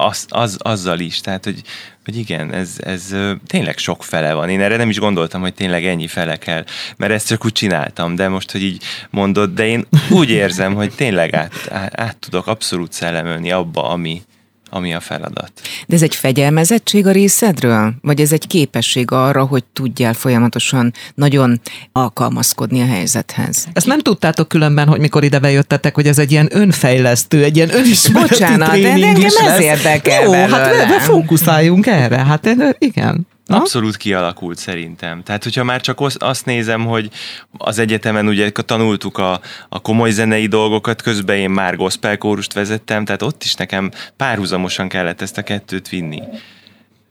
[0.00, 1.62] az, az, azzal is, tehát hogy,
[2.04, 3.14] hogy igen, ez, ez
[3.46, 4.48] tényleg sok fele van.
[4.48, 6.64] Én erre nem is gondoltam, hogy tényleg ennyi fele kell,
[6.96, 10.94] mert ezt csak úgy csináltam, de most, hogy így mondod, de én úgy érzem, hogy
[10.94, 14.22] tényleg át, át, át tudok abszolút szellemölni abba, ami,
[14.70, 15.52] ami a feladat.
[15.86, 17.94] De ez egy fegyelmezettség a részedről?
[18.00, 21.60] Vagy ez egy képesség arra, hogy tudjál folyamatosan nagyon
[21.92, 23.66] alkalmazkodni a helyzethez?
[23.72, 27.74] Ezt nem tudtátok különben, hogy mikor ide bejöttetek, hogy ez egy ilyen önfejlesztő, egy ilyen
[27.74, 30.86] önismereti Bocsánat, de engem ez érdekel Jó, hát belőle.
[30.86, 32.24] hát fókuszáljunk erre.
[32.24, 33.26] Hát igen.
[33.56, 35.22] Abszolút kialakult szerintem.
[35.22, 37.10] Tehát, hogyha már csak azt nézem, hogy
[37.52, 43.04] az egyetemen ugye tanultuk a, a komoly zenei dolgokat, közben én már gospel kórust vezettem,
[43.04, 46.22] tehát ott is nekem párhuzamosan kellett ezt a kettőt vinni.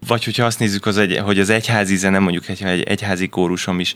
[0.08, 3.80] Vagy hogyha azt nézzük, az egy, hogy az egyházi zene, mondjuk egy, egy egyházi kórusom
[3.80, 3.94] is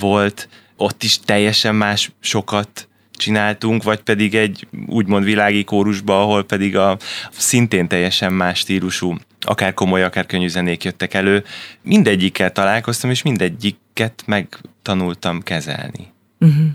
[0.00, 2.88] volt, ott is teljesen más sokat
[3.22, 6.98] csináltunk, vagy pedig egy úgymond világi kórusba, ahol pedig a
[7.30, 11.44] szintén teljesen más stílusú akár komoly, akár könnyű zenék jöttek elő.
[11.82, 16.12] Mindegyikkel találkoztam, és mindegyiket megtanultam kezelni.
[16.38, 16.66] Uh-huh.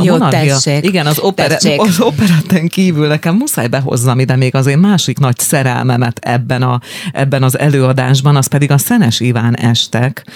[0.00, 0.54] A Jó, monarchia.
[0.54, 0.84] tessék.
[0.84, 1.80] Igen, az, opera, Tessék.
[1.80, 6.80] az operetten kívül nekem muszáj behozzam ide még az én másik nagy szerelmemet ebben, a,
[7.12, 10.26] ebben az előadásban, az pedig a Szenes Iván estek,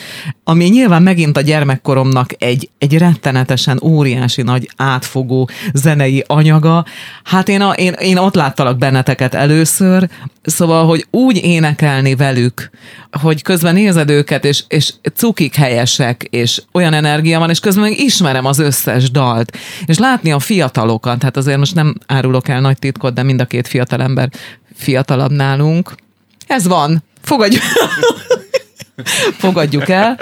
[0.45, 6.85] ami nyilván megint a gyermekkoromnak egy, egy rettenetesen óriási nagy átfogó zenei anyaga.
[7.25, 10.09] Hát én, a, én, én ott láttalak benneteket először,
[10.43, 12.71] szóval, hogy úgy énekelni velük,
[13.21, 17.99] hogy közben nézed őket, és, és cukik helyesek, és olyan energia van, és közben meg
[17.99, 19.52] ismerem az összes dalt.
[19.85, 23.45] És látni a fiatalokat, hát azért most nem árulok el nagy titkot, de mind a
[23.45, 24.31] két fiatalember
[24.75, 25.95] fiatalabb nálunk.
[26.47, 27.03] Ez van.
[27.21, 27.63] Fogadjuk.
[29.39, 30.19] Fogadjuk el,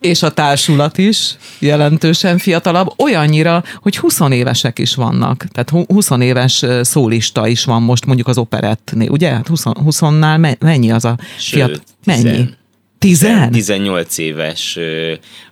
[0.00, 5.44] és a társulat is jelentősen fiatalabb, olyannyira, hogy 20 évesek is vannak.
[5.52, 9.30] Tehát hu- 20 éves szólista is van most mondjuk az operettnél, ugye?
[9.30, 11.76] Hát 20, 20-nál me- mennyi az a fiatal?
[12.04, 12.22] Mennyi?
[12.22, 12.56] tizen.
[12.98, 13.50] Tizen?
[13.50, 14.78] 18 éves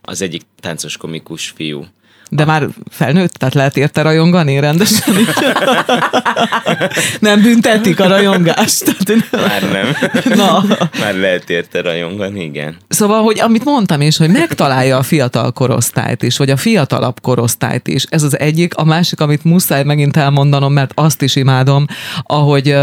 [0.02, 1.84] az egyik táncos komikus fiú.
[2.32, 5.14] De már felnőtt, tehát lehet érte rajongani rendesen?
[7.20, 8.84] nem büntetik a rajongást.
[8.84, 10.10] Tehát, Már nem.
[10.36, 10.64] Na.
[11.00, 12.76] Már lehet érte rajongani, igen.
[12.88, 17.88] Szóval, hogy amit mondtam is, hogy megtalálja a fiatal korosztályt is, vagy a fiatalabb korosztályt
[17.88, 18.04] is.
[18.08, 18.74] Ez az egyik.
[18.74, 21.86] A másik, amit muszáj megint elmondanom, mert azt is imádom,
[22.22, 22.74] ahogy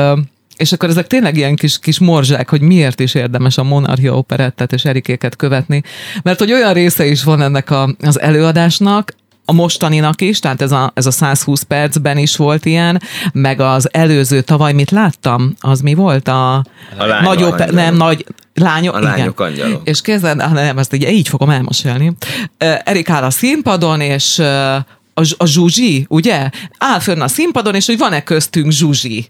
[0.57, 4.73] és akkor ezek tényleg ilyen kis, kis morzsák, hogy miért is érdemes a Monarchia operettet
[4.73, 5.81] és Erikéket követni.
[6.23, 9.13] Mert hogy olyan része is van ennek a, az előadásnak,
[9.49, 13.01] a mostaninak is, tehát ez a, ez a 120 percben is volt ilyen,
[13.33, 16.27] meg az előző tavaly, mit láttam, az mi volt?
[16.27, 16.63] A, A
[17.05, 17.75] lányok nagy ope- angyalok.
[17.75, 19.81] nem, nagy lányok, A lányok angyalok.
[19.87, 22.15] És kezden, ah, nem, ezt így, így fogom elmosélni.
[22.57, 26.49] Erik áll a színpadon, és a, a Zsuzsi, ugye?
[26.77, 29.27] Áll fönn a színpadon, és hogy van-e köztünk Zsuzsi?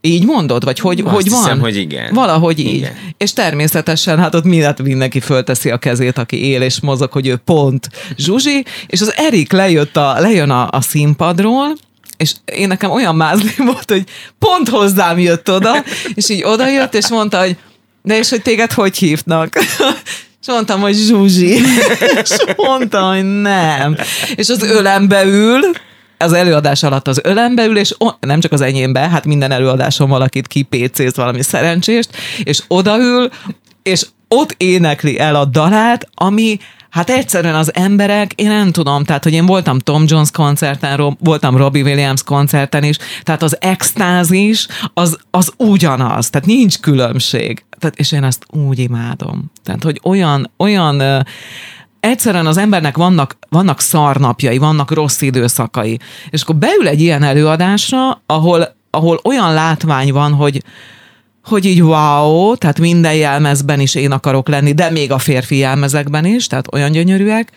[0.00, 0.64] Így mondod?
[0.64, 1.42] Vagy hogy, Azt hogy van?
[1.42, 2.14] hiszem, hogy igen.
[2.14, 2.74] Valahogy így.
[2.74, 2.92] Igen.
[3.16, 7.36] És természetesen hát ott mindent mindenki fölteszi a kezét, aki él és mozog, hogy ő
[7.36, 11.76] pont Zsuzsi, és az Erik lejött a, lejön a, a színpadról,
[12.16, 14.04] és én nekem olyan mázli volt, hogy
[14.38, 15.84] pont hozzám jött oda,
[16.14, 17.56] és így oda jött, és mondta, hogy
[18.02, 19.58] de és hogy téged hogy hívnak?
[20.40, 21.54] És mondtam, hogy Zsuzsi.
[22.22, 23.96] És mondta, hogy nem.
[24.34, 25.60] És az ölembe ül,
[26.18, 30.08] az előadás alatt az ölembe ül, és o- nem csak az enyémbe, hát minden előadáson
[30.08, 33.28] valakit kipécéz valami szerencsést, és odaül,
[33.82, 36.58] és ott énekli el a dalát, ami
[36.90, 41.18] Hát egyszerűen az emberek, én nem tudom, tehát, hogy én voltam Tom Jones koncerten, Rob-
[41.20, 47.64] voltam Robbie Williams koncerten is, tehát az extázis az, az ugyanaz, tehát nincs különbség.
[47.78, 49.50] Tehát, és én ezt úgy imádom.
[49.64, 51.26] Tehát, hogy olyan, olyan
[52.00, 55.98] egyszerűen az embernek vannak, vannak szarnapjai, vannak rossz időszakai,
[56.30, 60.62] és akkor beül egy ilyen előadásra, ahol, ahol olyan látvány van, hogy,
[61.44, 66.24] hogy így wow, tehát minden jelmezben is én akarok lenni, de még a férfi jelmezekben
[66.24, 67.52] is, tehát olyan gyönyörűek,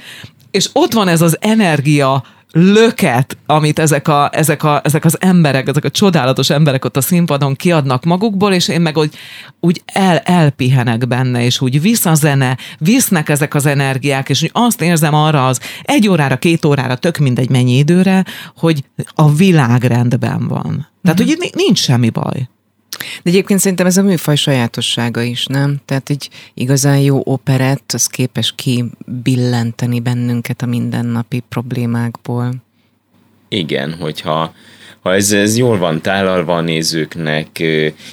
[0.51, 5.67] és ott van ez az energia löket, amit ezek, a, ezek, a, ezek az emberek,
[5.67, 9.15] ezek a csodálatos emberek ott a színpadon kiadnak magukból, és én meg úgy,
[9.59, 14.49] úgy el, elpihenek benne, és úgy visz a zene, visznek ezek az energiák, és úgy
[14.53, 18.83] azt érzem arra az egy órára, két órára, tök mindegy mennyi időre, hogy
[19.15, 20.87] a világ rendben van.
[21.03, 22.49] Tehát, hogy itt nincs semmi baj.
[23.23, 25.81] De egyébként szerintem ez a műfaj sajátossága is, nem?
[25.85, 32.53] Tehát egy igazán jó operett, az képes kibillenteni bennünket a mindennapi problémákból.
[33.49, 34.53] Igen, hogyha
[35.01, 37.63] ha ez, ez jól van tálalva a nézőknek,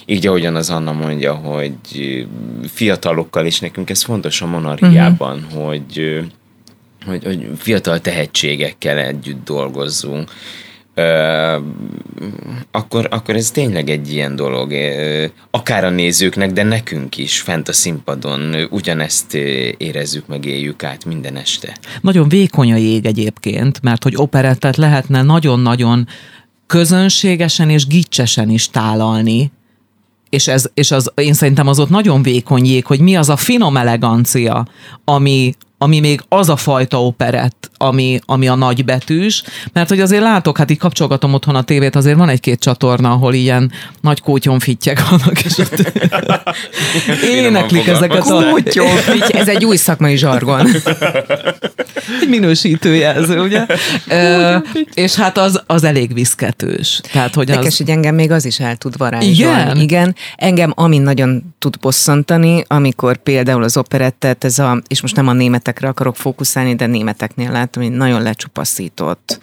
[0.07, 1.75] így ahogyan az Anna mondja, hogy
[2.67, 5.67] fiatalokkal, és nekünk ez fontos a monarchiában, uh-huh.
[5.67, 6.25] hogy,
[7.07, 10.31] hogy, hogy fiatal tehetségekkel együtt dolgozzunk,
[12.71, 14.73] akkor, akkor ez tényleg egy ilyen dolog.
[15.51, 19.35] Akár a nézőknek, de nekünk is fent a színpadon ugyanezt
[19.77, 21.77] érezzük, meg éljük át minden este.
[22.01, 26.07] Nagyon vékony a jég egyébként, mert hogy operettet lehetne nagyon-nagyon
[26.67, 29.53] közönségesen és gicsesen is tálalni,
[30.31, 33.37] és, ez, és az, én szerintem az ott nagyon vékony jég, hogy mi az a
[33.37, 34.67] finom elegancia,
[35.05, 40.59] ami, ami még az a fajta operett, ami, ami a nagybetűs, mert hogy azért látok,
[40.59, 45.45] hát így kapcsolgatom otthon a tévét, azért van egy-két csatorna, ahol ilyen nagy kótyonfittyek vannak,
[45.45, 45.93] és ott
[47.35, 48.51] éneklik ezeket a...
[48.51, 50.67] Kótyófitty, ez egy új szakmai zsargon.
[52.21, 53.67] egy minősítőjelző, ugye?
[54.09, 54.57] Ö,
[54.95, 57.01] és hát az, az elég viszketős.
[57.13, 57.77] Tehát, hogy Érdekes, az...
[57.77, 59.35] hogy engem még az is el tud varázsolni.
[59.35, 59.77] Igen?
[59.77, 60.15] Igen.
[60.37, 65.33] Engem amin nagyon tud bosszantani, amikor például az operettet, ez a, és most nem a
[65.33, 69.41] németekre akarok fókuszálni, de németeknél látom, hogy nagyon lecsupaszított,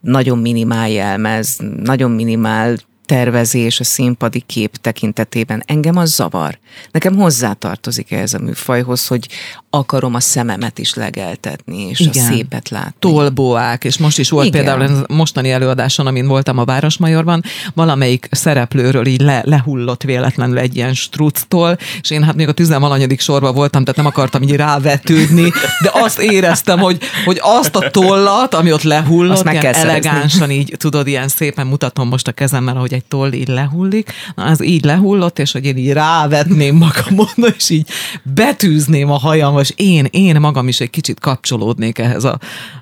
[0.00, 2.76] nagyon minimál jelmez, nagyon minimál
[3.06, 5.62] tervezés a színpadi kép tekintetében.
[5.66, 6.58] Engem az zavar.
[6.90, 9.28] Nekem hozzátartozik ez a műfajhoz, hogy
[9.74, 12.24] akarom a szememet is legeltetni, és Igen.
[12.24, 12.94] a szépet látni.
[12.98, 14.64] tolboák, és most is volt Igen.
[14.64, 17.42] Például a mostani előadáson, amin voltam a Városmajorban,
[17.74, 23.20] valamelyik szereplőről így le, lehullott véletlenül egy ilyen structól, és én hát még a tizenvalanyadik
[23.20, 25.50] sorban voltam, tehát nem akartam így rávetődni,
[25.82, 29.90] de azt éreztem, hogy, hogy azt a tollat, ami ott lehullott, Azt meg kell szerezni.
[30.08, 34.44] elegánsan így, tudod, ilyen szépen mutatom most a kezemmel, ahogy egy toll így lehullik, na,
[34.44, 37.88] az így lehullott, és hogy én így rávetném magamon, és így
[38.22, 42.38] betűzném a hajam, és én, én magam is egy kicsit kapcsolódnék ehhez a,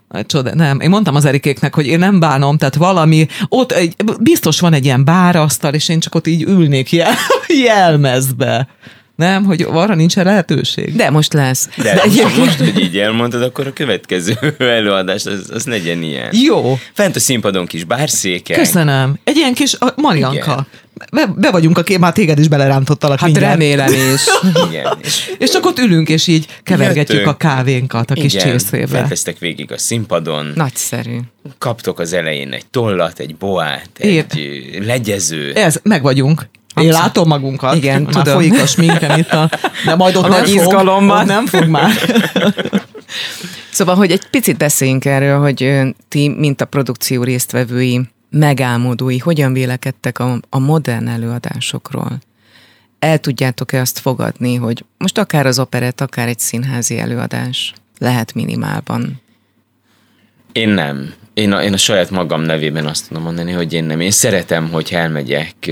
[0.09, 0.55] a csoda.
[0.55, 4.73] Nem, én mondtam az Erikéknek, hogy én nem bánom, tehát valami, ott egy, biztos van
[4.73, 7.13] egy ilyen bárasztal, és én csak ott így ülnék jel,
[7.65, 8.69] jelmezbe.
[9.17, 10.97] Nem, hogy arra nincsen lehetőség.
[10.97, 11.69] De most lesz.
[11.77, 16.29] De, De egyébként most, hogy így elmondtad, akkor a következő előadás, az, az legyen ilyen.
[16.33, 18.57] Jó, Fent a színpadon kis bárszékek.
[18.57, 19.19] köszönöm.
[19.25, 20.53] Egy ilyen kis Marianka.
[20.53, 20.67] Igen.
[21.13, 23.59] Be, be vagyunk a kép, már téged is belerántottalak hát mindjárt.
[23.59, 24.23] remélem is.
[24.69, 24.99] Igen.
[25.03, 27.27] És És csak ott ülünk, és így kevergetjük Jöttünk.
[27.27, 29.07] a kávénkat a kis igen, csészével.
[29.07, 30.53] fent végig a színpadon.
[30.55, 31.19] Nagyszerű.
[31.59, 35.53] Kaptok az elején egy tollat, egy boát, egy ö, legyező.
[35.53, 36.41] Ez, meg vagyunk.
[36.41, 37.07] Én Abszolút.
[37.07, 37.75] látom magunkat.
[37.77, 38.35] Igen, már tudom.
[38.35, 39.51] folyik a sminkem itt a...
[39.85, 41.91] De majd ott A nem nagy fog, ott nem fog már.
[43.71, 50.19] Szóval, hogy egy picit beszéljünk erről, hogy ti, mint a produkció résztvevői, megálmodói, hogyan vélekedtek
[50.19, 52.19] a, a modern előadásokról?
[52.99, 59.21] El tudjátok-e azt fogadni, hogy most akár az operett, akár egy színházi előadás lehet minimálban?
[60.53, 61.15] Én nem.
[61.35, 64.01] Én a, én a saját magam nevében azt tudom mondani, hogy én nem.
[64.01, 65.71] Én szeretem, hogy elmegyek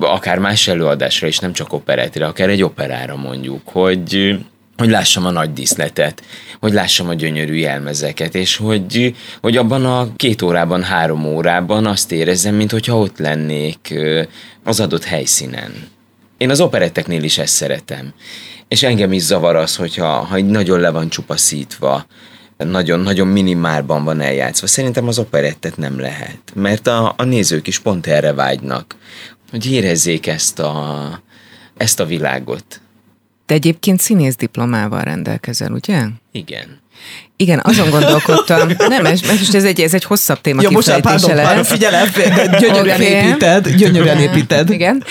[0.00, 4.38] akár más előadásra is, nem csak operettre, akár egy operára mondjuk, hogy
[4.76, 6.22] hogy lássam a nagy díszletet,
[6.60, 12.12] hogy lássam a gyönyörű jelmezeket, és hogy, hogy abban a két órában, három órában azt
[12.12, 13.94] érezzem, mintha ott lennék
[14.64, 15.72] az adott helyszínen.
[16.38, 18.12] Én az operetteknél is ezt szeretem.
[18.68, 22.06] És engem is zavar az, hogyha ha nagyon le van csupaszítva,
[22.56, 24.66] nagyon-nagyon minimálban van eljátszva.
[24.66, 28.96] Szerintem az operettet nem lehet, mert a, a nézők is pont erre vágynak,
[29.50, 31.22] hogy érezzék ezt a,
[31.76, 32.81] ezt a világot.
[33.46, 36.04] Te egyébként színész diplomával rendelkezel, ugye?
[36.32, 36.80] Igen.
[37.36, 38.68] Igen, azon gondolkodtam.
[38.88, 41.68] Nem, ez, ez, ez, egy, ez egy hosszabb téma Ja, most kifejtése pardon, pardon, lesz.
[41.68, 43.26] figyelem, de gyönyörűen Oké.
[43.26, 44.70] építed, gyönyörűen építed.
[44.70, 45.04] Igen.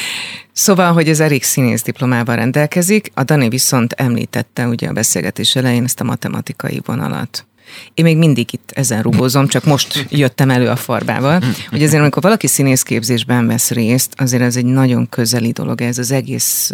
[0.54, 5.84] Szóval, hogy az Erik színész diplomával rendelkezik, a Dani viszont említette ugye a beszélgetés elején
[5.84, 7.46] ezt a matematikai vonalat.
[7.94, 12.22] Én még mindig itt ezen rugózom, csak most jöttem elő a farbával, hogy azért amikor
[12.22, 16.72] valaki színészképzésben vesz részt, azért ez egy nagyon közeli dolog, ez az egész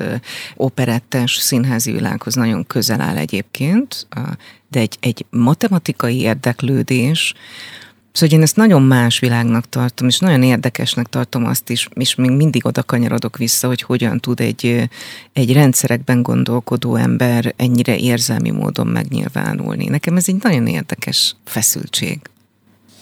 [0.55, 4.07] operettes színházi világhoz nagyon közel áll egyébként,
[4.69, 7.33] de egy, egy matematikai érdeklődés,
[8.17, 12.31] Szóval én ezt nagyon más világnak tartom, és nagyon érdekesnek tartom azt is, és még
[12.31, 14.89] mindig oda kanyarodok vissza, hogy hogyan tud egy,
[15.33, 19.85] egy rendszerekben gondolkodó ember ennyire érzelmi módon megnyilvánulni.
[19.85, 22.19] Nekem ez egy nagyon érdekes feszültség.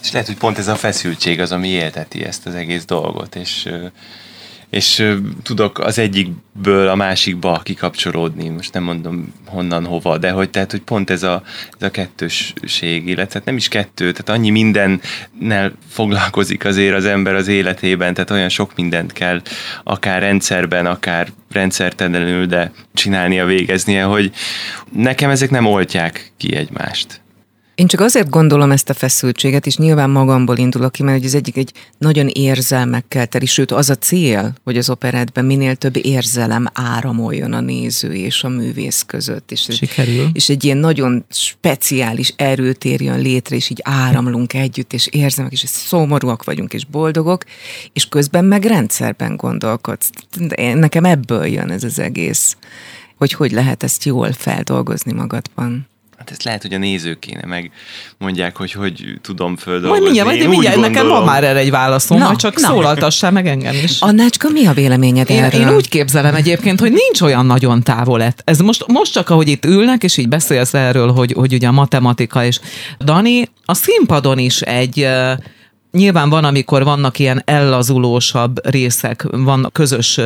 [0.02, 3.68] És lehet, hogy pont ez a feszültség az, ami élteti ezt az egész dolgot, és,
[4.70, 10.70] és tudok az egyikből a másikba kikapcsolódni, most nem mondom honnan, hova, de hogy, tehát,
[10.70, 11.42] hogy pont ez a,
[11.78, 17.34] ez a kettősség, illetve hát nem is kettő, tehát annyi mindennel foglalkozik azért az ember
[17.34, 19.42] az életében, tehát olyan sok mindent kell
[19.84, 24.32] akár rendszerben, akár rendszertelenül, de csinálnia, végeznie, hogy
[24.92, 27.20] nekem ezek nem oltják ki egymást.
[27.76, 31.56] Én csak azért gondolom ezt a feszültséget, és nyilván magamból indulok ki, mert az egyik
[31.56, 37.52] egy nagyon érzelmekkel teli, sőt az a cél, hogy az operetben minél több érzelem áramoljon
[37.52, 39.50] a néző és a művész között.
[39.50, 40.28] És, Sikerül.
[40.32, 45.64] És egy ilyen nagyon speciális erőt érjön létre, és így áramlunk együtt, és érzelmek, és
[45.66, 47.44] szomorúak vagyunk, és boldogok,
[47.92, 50.10] és közben meg rendszerben gondolkodsz.
[50.56, 52.56] Nekem ebből jön ez az egész,
[53.16, 55.86] hogy hogy lehet ezt jól feldolgozni magadban.
[56.26, 57.70] Hát ezt lehet, hogy a nézők kéne meg
[58.18, 59.90] mondják, hogy hogy tudom földolgozni.
[59.90, 61.24] Majd mindjárt, majd mindjárt nekem van gondolom.
[61.24, 62.66] már erre egy válaszom, Na, majd csak na.
[62.66, 64.00] szólaltassál meg engem is.
[64.00, 65.60] Annácska, mi a véleményed Én, erről?
[65.60, 68.42] én úgy képzelem egyébként, hogy nincs olyan nagyon távol lett.
[68.44, 71.72] Ez most, most csak, ahogy itt ülnek, és így beszélsz erről, hogy, hogy ugye a
[71.72, 72.60] matematika és
[73.04, 75.08] Dani, a színpadon is egy
[75.92, 80.20] Nyilván van, amikor vannak ilyen ellazulósabb részek, van közös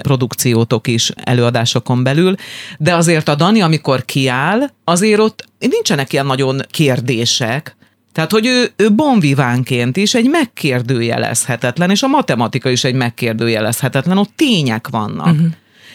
[0.00, 2.34] produkciótok is előadásokon belül,
[2.78, 7.76] de azért a Dani, amikor kiáll, azért ott nincsenek ilyen nagyon kérdések,
[8.12, 14.32] tehát, hogy ő, ő bonvivánként is egy megkérdőjelezhetetlen, és a matematika is egy megkérdőjelezhetetlen, ott
[14.36, 15.26] tények vannak.
[15.26, 15.46] Uh-huh.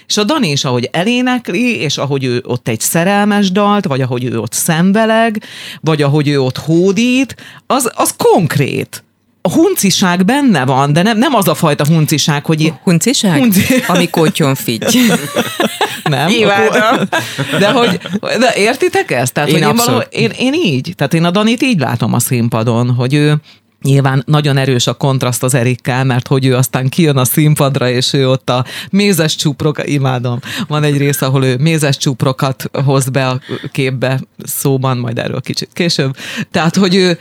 [0.07, 4.23] És a Dani is, ahogy elénekli, és ahogy ő ott egy szerelmes dalt, vagy ahogy
[4.23, 5.43] ő ott szenveleg,
[5.81, 7.35] vagy ahogy ő ott hódít,
[7.67, 9.03] az, az konkrét.
[9.41, 12.73] a hunciság benne van, de nem, nem az a fajta hunciság, hogy...
[12.83, 13.37] Hunciság?
[13.39, 14.85] Hunci- Ami kótyon figy.
[16.03, 16.29] Nem?
[16.29, 17.07] Imádom.
[17.59, 17.99] De hogy,
[18.39, 19.33] de értitek ezt?
[19.33, 22.19] Tehát, Én hogy én, valahol, én, én így, tehát én a Danit így látom a
[22.19, 23.35] színpadon, hogy ő
[23.81, 28.13] Nyilván nagyon erős a kontraszt az Erikkel, mert hogy ő aztán kijön a színpadra, és
[28.13, 33.27] ő ott a mézes csúprok, imádom, van egy rész, ahol ő mézes csúprokat hoz be
[33.27, 33.39] a
[33.71, 36.15] képbe szóban, majd erről kicsit később.
[36.51, 37.19] Tehát, hogy ő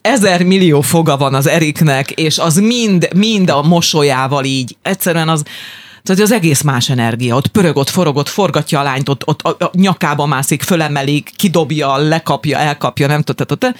[0.00, 5.42] ezer millió foga van az Eriknek, és az mind, mind a mosolyával így, egyszerűen az,
[6.02, 7.36] tehát az egész más energia.
[7.36, 11.96] Ott pörög, ott forog, ott forgatja a lányt, ott, ott a, nyakába mászik, fölemeli, kidobja,
[11.96, 13.58] lekapja, elkapja, nem tudom.
[13.58, 13.76] Tehát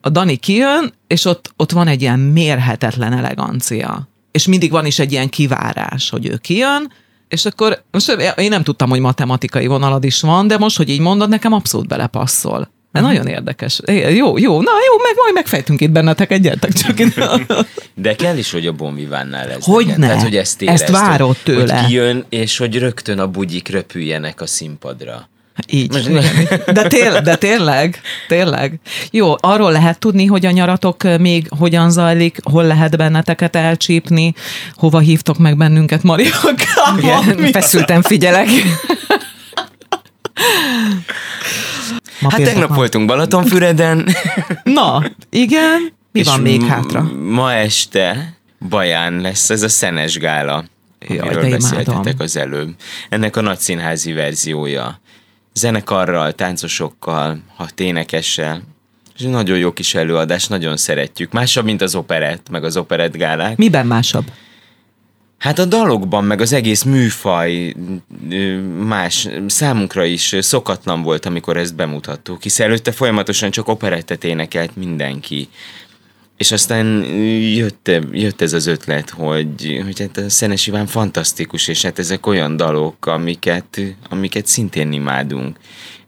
[0.00, 4.08] a Dani kijön, és ott, ott van egy ilyen mérhetetlen elegancia.
[4.30, 6.92] És mindig van is egy ilyen kivárás, hogy ő kijön,
[7.28, 11.00] és akkor most én nem tudtam, hogy matematikai vonalad is van, de most, hogy így
[11.00, 12.68] mondod, nekem abszolút belepasszol.
[12.92, 13.80] De nagyon érdekes.
[13.86, 17.14] Jó, jó, na jó, meg majd megfejtünk itt benneteket, gyertek csak itt.
[17.94, 19.64] De kell is, hogy a Bonvivánnál lesz.
[19.64, 20.06] Hogyne?
[20.06, 21.78] Tehát, hogy ezt, Ezt érezd, várod hogy, tőle.
[21.78, 25.28] Hogy kijön, és hogy rögtön a bugyik röpüljenek a színpadra.
[25.66, 25.92] Így.
[25.92, 26.08] Most-
[26.72, 28.80] De, tél, de tényleg, tényleg.
[29.10, 34.34] Jó, arról lehet tudni, hogy a nyaratok még hogyan zajlik, hol lehet benneteket elcsípni,
[34.74, 37.22] hova hívtok meg bennünket, Mariakával.
[37.32, 38.48] Igen, feszülten figyelek.
[42.20, 44.08] Ma Hát tegnap voltunk Balatonfüreden.
[44.62, 45.92] Na, igen.
[46.12, 47.10] Mi van még hátra?
[47.28, 48.36] Ma este
[48.68, 50.64] Baján lesz ez a Szenes Gála,
[51.08, 52.68] Jaj, amiről beszéltetek az előbb.
[53.08, 55.00] Ennek a nagyszínházi verziója.
[55.58, 58.62] Zenekarral, táncosokkal, hat énekessel.
[59.16, 61.32] És egy nagyon jó kis előadás, nagyon szeretjük.
[61.32, 63.56] Másabb, mint az operett, meg az operett gálák.
[63.56, 64.24] Miben másabb?
[65.38, 67.74] Hát a dalokban, meg az egész műfaj
[68.78, 75.48] más számunkra is szokatlan volt, amikor ezt bemutattuk, hiszen előtte folyamatosan csak operettet énekelt mindenki.
[76.38, 77.04] És aztán
[77.54, 82.26] jött, jött ez az ötlet, hogy, hogy hát a Szenes Iván fantasztikus, és hát ezek
[82.26, 85.58] olyan dalok, amiket, amiket szintén imádunk.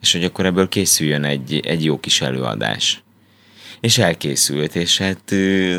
[0.01, 3.03] És hogy akkor ebből készüljön egy, egy jó kis előadás.
[3.81, 5.23] És elkészült, és hát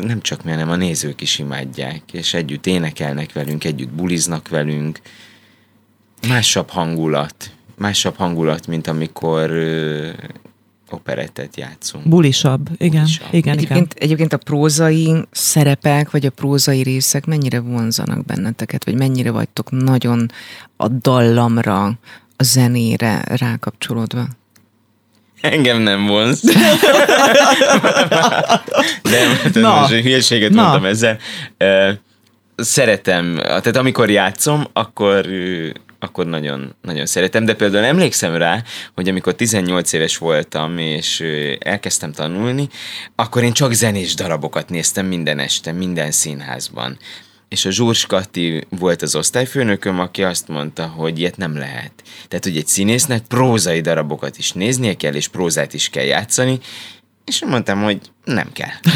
[0.00, 5.00] nem csak mi, hanem a nézők is imádják, és együtt énekelnek velünk, együtt buliznak velünk.
[6.28, 9.50] Másabb hangulat, másabb hangulat, mint amikor
[10.92, 12.08] operettet játszunk.
[12.08, 12.68] Bulisabb.
[12.76, 13.26] Igen, Bulisabb.
[13.30, 13.76] igen, igen.
[13.76, 19.70] Egyébként, egyébként a prózai szerepek, vagy a prózai részek mennyire vonzanak benneteket, vagy mennyire vagytok
[19.70, 20.30] nagyon
[20.76, 21.84] a dallamra,
[22.36, 24.26] a zenére rákapcsolódva?
[25.40, 26.42] Engem nem vonz.
[29.02, 29.80] nem, tehát Na.
[29.80, 30.62] most hülyeséget Na.
[30.62, 31.18] mondtam ezzel.
[32.56, 35.26] Szeretem, tehát amikor játszom, akkor
[36.02, 38.62] akkor nagyon, nagyon szeretem, de például emlékszem rá,
[38.94, 41.24] hogy amikor 18 éves voltam, és
[41.58, 42.68] elkezdtem tanulni,
[43.14, 46.98] akkor én csak zenés darabokat néztem minden este, minden színházban.
[47.48, 51.92] És a Zsúrs Kati volt az osztályfőnököm, aki azt mondta, hogy ilyet nem lehet.
[52.28, 56.58] Tehát, hogy egy színésznek prózai darabokat is néznie kell, és prózát is kell játszani,
[57.24, 58.94] és mondtam, hogy nem kell.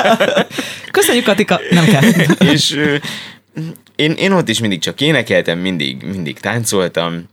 [0.90, 1.60] Köszönjük, Katika.
[1.70, 2.02] Nem kell.
[2.52, 2.78] és
[4.02, 7.28] én, én ott is mindig csak énekeltem, mindig, mindig táncoltam,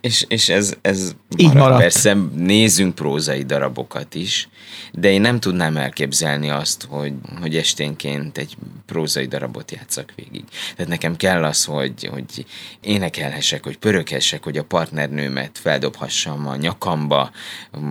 [0.00, 1.80] és, és ez, ez Így maradt.
[1.80, 4.48] Persze nézzünk prózai darabokat is,
[4.92, 8.56] de én nem tudnám elképzelni azt, hogy, hogy esténként egy
[8.86, 10.44] prózai darabot játszak végig.
[10.76, 12.46] Tehát nekem kell az, hogy, hogy
[12.80, 17.30] énekelhessek, hogy pöröghessek, hogy a partnernőmet feldobhassam a nyakamba,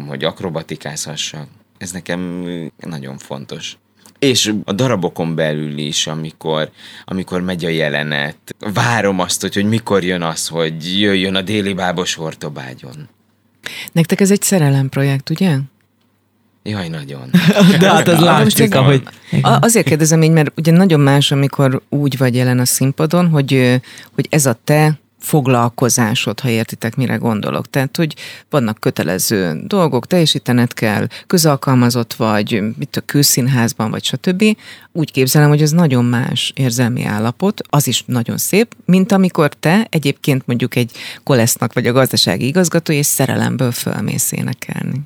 [0.08, 1.48] hogy akrobatikázhassak.
[1.78, 2.46] Ez nekem
[2.78, 3.78] nagyon fontos.
[4.26, 6.70] És a darabokon belül is, amikor,
[7.06, 11.74] amikor megy a jelenet, várom azt, hogy, hogy mikor jön az, hogy jöjjön a déli
[11.74, 13.10] bábos hortobágyon.
[13.92, 15.58] Nektek ez egy szerelemprojekt, ugye?
[16.64, 17.30] Jaj, nagyon.
[17.80, 19.04] De hát ez Most látszik, ahogy...
[19.42, 23.82] A- Azért kérdezem így, mert ugye nagyon más, amikor úgy vagy jelen a színpadon, hogy,
[24.16, 27.70] hogy ez a te foglalkozásod, ha értitek, mire gondolok.
[27.70, 28.16] Tehát, hogy
[28.50, 34.44] vannak kötelező dolgok, teljesítened kell, közalkalmazott vagy, mit a külszínházban, vagy stb.
[34.92, 39.88] Úgy képzelem, hogy ez nagyon más érzelmi állapot, az is nagyon szép, mint amikor te
[39.90, 40.92] egyébként mondjuk egy
[41.24, 45.00] kolesznak vagy a gazdasági igazgatója, és szerelemből fölmész énekelni.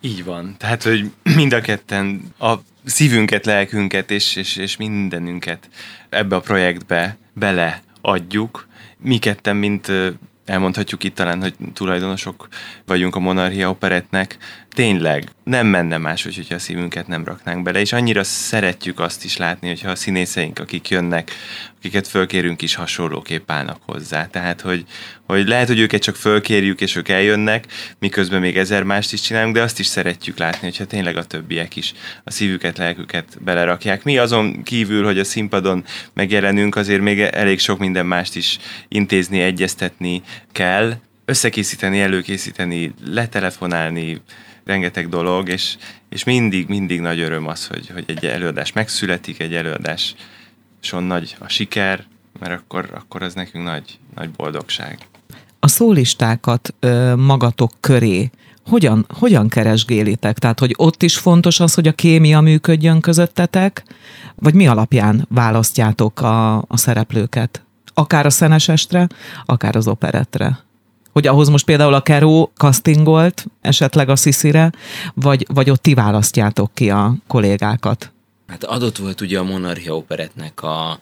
[0.00, 0.54] Így van.
[0.58, 2.54] Tehát, hogy mind a ketten a
[2.84, 5.68] szívünket, lelkünket és, és, és mindenünket
[6.08, 8.66] ebbe a projektbe beleadjuk.
[9.04, 9.92] Mi ketten, mint
[10.44, 12.48] elmondhatjuk itt talán, hogy tulajdonosok
[12.86, 14.36] vagyunk a Monarchia Operetnek,
[14.74, 19.36] tényleg nem menne más, hogyha a szívünket nem raknánk bele, és annyira szeretjük azt is
[19.36, 21.30] látni, hogyha a színészeink, akik jönnek,
[21.78, 24.26] akiket fölkérünk is hasonlóképp állnak hozzá.
[24.26, 24.84] Tehát, hogy,
[25.26, 27.66] hogy lehet, hogy őket csak fölkérjük, és ők eljönnek,
[27.98, 31.76] miközben még ezer mást is csinálunk, de azt is szeretjük látni, hogyha tényleg a többiek
[31.76, 31.92] is
[32.24, 34.04] a szívüket, lelküket belerakják.
[34.04, 38.58] Mi azon kívül, hogy a színpadon megjelenünk, azért még elég sok minden mást is
[38.88, 40.22] intézni, egyeztetni
[40.52, 40.94] kell,
[41.24, 44.20] összekészíteni, előkészíteni, letelefonálni,
[44.64, 45.76] rengeteg dolog, és,
[46.08, 51.48] és mindig, mindig nagy öröm az, hogy, hogy egy előadás megszületik, egy előadáson nagy a
[51.48, 52.04] siker,
[52.38, 54.98] mert akkor, akkor az nekünk nagy, nagy boldogság.
[55.60, 58.30] A szólistákat ö, magatok köré
[58.66, 60.38] hogyan, hogyan keresgélitek?
[60.38, 63.84] Tehát, hogy ott is fontos az, hogy a kémia működjön közöttetek,
[64.34, 67.64] vagy mi alapján választjátok a, a szereplőket?
[67.94, 69.06] Akár a szenesestre,
[69.44, 70.63] akár az operettre?
[71.14, 74.72] Hogy ahhoz most például a Keró castingolt esetleg a Sziszire,
[75.14, 78.12] vagy, vagy ott ti választjátok ki a kollégákat?
[78.46, 80.98] Hát adott volt ugye a Monarchia Operetnek a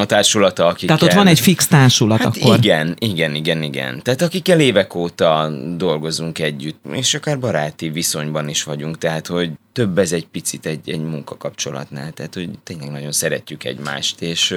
[0.00, 0.86] a társulata, akik.
[0.86, 2.56] Tehát ott van egy fix társulat hát akkor.
[2.56, 4.02] Igen, igen, igen, igen.
[4.02, 9.98] Tehát akikkel évek óta dolgozunk együtt, és akár baráti viszonyban is vagyunk, tehát hogy több
[9.98, 14.54] ez egy picit egy, egy munkakapcsolatnál, tehát hogy tényleg nagyon szeretjük egymást, és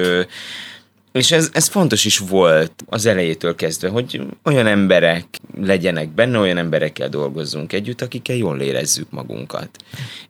[1.11, 5.25] és ez, ez fontos is volt az elejétől kezdve, hogy olyan emberek
[5.61, 9.69] legyenek benne, olyan emberekkel dolgozzunk együtt, akikkel jól érezzük magunkat.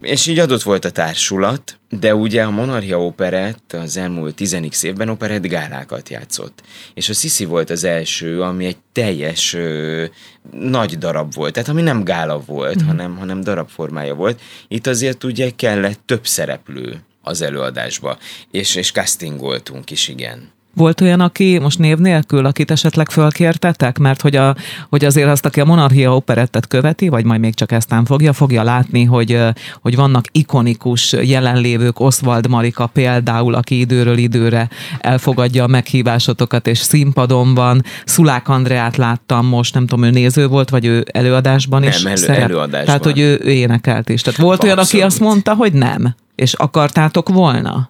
[0.02, 5.10] És így adott volt a társulat, de ugye a Monarchia Operett az elmúlt 10 évben
[5.10, 6.62] operett gálákat játszott.
[6.94, 10.06] És a Sisi volt az első, ami egy teljes ö,
[10.52, 12.88] nagy darab volt, tehát ami nem gála volt, mm.
[12.88, 14.42] hanem, hanem darab formája volt.
[14.68, 18.18] Itt azért ugye kellett több szereplő az előadásba,
[18.52, 20.58] és, és castingoltunk is, igen.
[20.80, 24.56] Volt olyan, aki most név nélkül, akit esetleg fölkértetek, mert hogy, a,
[24.90, 28.34] hogy azért azt, aki a monarchia operettet követi, vagy majd még csak ezt nem fogja,
[28.34, 29.40] fogja látni, hogy,
[29.82, 34.70] hogy vannak ikonikus jelenlévők, Oswald Marika például, aki időről időre
[35.00, 37.84] elfogadja a meghívásotokat, és színpadon van.
[38.06, 42.16] Szulák Andreát láttam most, nem tudom, ő néző volt, vagy ő előadásban nem, is elő,
[42.16, 42.42] szerep.
[42.42, 42.86] előadásban.
[42.86, 44.22] Tehát, hogy ő, ő énekelt is.
[44.22, 47.90] Tehát volt olyan, aki azt mondta, hogy nem, és akartátok volna?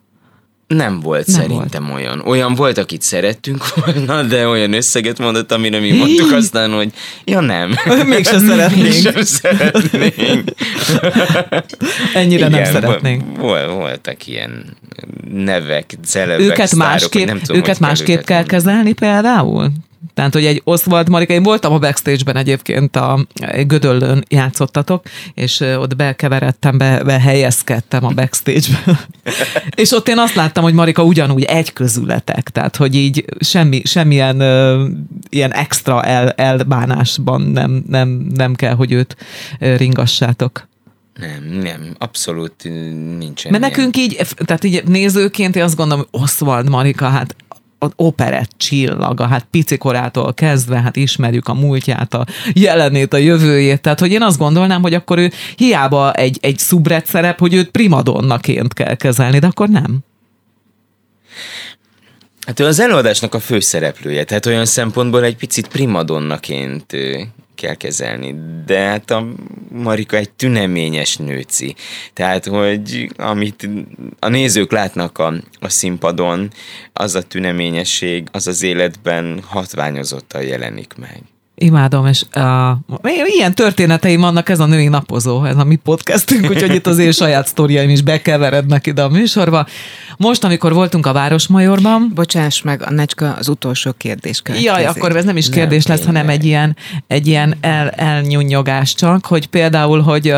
[0.76, 1.96] Nem volt nem szerintem volt.
[1.96, 2.22] olyan.
[2.26, 6.90] Olyan volt, akit szerettünk volna, de olyan összeget mondott, amire mi mondtuk aztán, hogy
[7.26, 7.76] ja nem.
[8.06, 8.84] Mégsem szeretnénk.
[8.84, 10.50] Mégsem szeretnénk.
[12.14, 13.38] Ennyire Igen, nem szeretnénk.
[13.38, 14.78] Vol, voltak ilyen
[15.34, 19.72] nevek, celebek, Őket sztárok, másképp, nem tudom, őket másképp kell, kell kezelni például?
[20.14, 23.26] Tehát, hogy egy Oswald Marika, én voltam a backstage-ben egyébként, a
[23.68, 29.00] Gödöllön játszottatok, és ott bekeveredtem, be, behelyezkedtem a backstage-be.
[29.82, 34.42] és ott én azt láttam, hogy Marika ugyanúgy egy közületek, tehát, hogy így semmi, semmilyen
[34.42, 34.90] uh,
[35.30, 39.16] ilyen extra el, elbánásban nem, nem, nem kell, hogy őt
[39.60, 40.68] ringassátok.
[41.20, 42.64] Nem, nem, abszolút
[43.18, 43.52] nincsen.
[43.52, 47.36] Mert nekünk így, tehát így nézőként én azt gondolom, hogy Oswald Marika, hát
[47.80, 54.00] az operett csillaga, hát picikorától kezdve, hát ismerjük a múltját, a jelenét, a jövőjét, tehát
[54.00, 58.74] hogy én azt gondolnám, hogy akkor ő hiába egy, egy szubret szerep, hogy őt primadonnaként
[58.74, 60.00] kell kezelni, de akkor nem.
[62.46, 66.94] Hát ő az előadásnak a főszereplője, tehát olyan szempontból egy picit primadonnaként
[67.60, 68.36] kell kezelni.
[68.66, 69.28] De hát a
[69.72, 71.76] Marika egy tüneményes nőci.
[72.14, 73.70] Tehát, hogy amit
[74.20, 76.52] a nézők látnak a, a színpadon,
[76.94, 81.22] az a tüneményesség, az az életben hatványozottan jelenik meg.
[81.62, 86.74] Imádom, és uh, ilyen történeteim vannak, ez a női napozó, ez a mi podcastünk, úgyhogy
[86.74, 89.66] itt az én saját sztoriaim is bekeverednek ide a műsorba.
[90.18, 92.12] Most, amikor voltunk a Városmajorban...
[92.16, 94.76] Bocsáss meg, Annecska, az utolsó kérdés következik.
[94.76, 96.76] Jaj, akkor ez nem is kérdés nem, lesz, hanem egy ilyen,
[97.08, 100.34] egy ilyen el, elnyúnyogás csak, hogy például, hogy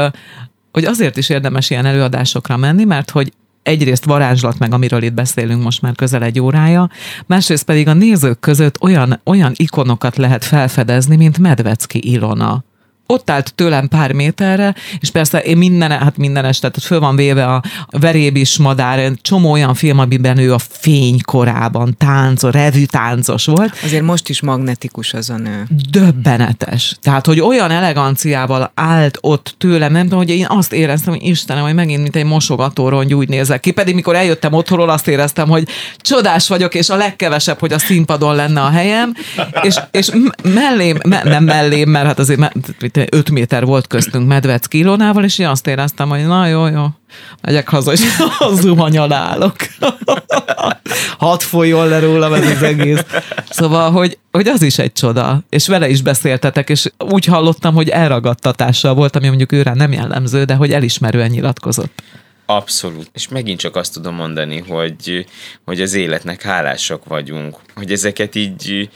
[0.72, 3.32] hogy azért is érdemes ilyen előadásokra menni, mert hogy
[3.64, 6.90] egyrészt varázslat meg, amiről itt beszélünk most már közel egy órája,
[7.26, 12.64] másrészt pedig a nézők között olyan, olyan ikonokat lehet felfedezni, mint Medvecki Ilona
[13.12, 17.16] ott állt tőlem pár méterre, és persze én minden, hát minden este, tehát föl van
[17.16, 23.46] véve a verébis madár, egy csomó olyan film, amiben ő a fénykorában táncol, revű táncos
[23.46, 23.74] volt.
[23.84, 25.68] Azért most is magnetikus az a nő.
[25.90, 26.96] Döbbenetes.
[27.02, 31.64] Tehát, hogy olyan eleganciával állt ott tőlem, nem tudom, hogy én azt éreztem, hogy Istenem,
[31.64, 35.68] hogy megint mint egy mosogatórongy úgy nézek ki, pedig mikor eljöttem otthonról, azt éreztem, hogy
[35.98, 39.14] csodás vagyok, és a legkevesebb, hogy a színpadon lenne a helyem,
[39.62, 40.10] és, és
[40.44, 42.40] mellém, me, nem mellém, mert hát azért
[43.10, 46.86] 5 méter volt köztünk Medvecki Ilonával, és én azt éreztem, hogy na jó, jó,
[47.42, 48.02] megyek haza, és
[48.62, 49.56] zuhanyal állok.
[51.18, 53.06] Hadd folyjon le rólam ez az egész.
[53.50, 55.44] Szóval, hogy, hogy az is egy csoda.
[55.50, 60.44] És vele is beszéltetek, és úgy hallottam, hogy elragadtatással volt, ami mondjuk őre nem jellemző,
[60.44, 62.04] de hogy elismerően nyilatkozott.
[62.46, 63.10] Abszolút.
[63.14, 65.26] És megint csak azt tudom mondani, hogy,
[65.66, 68.90] hogy az életnek hálásak vagyunk, hogy ezeket így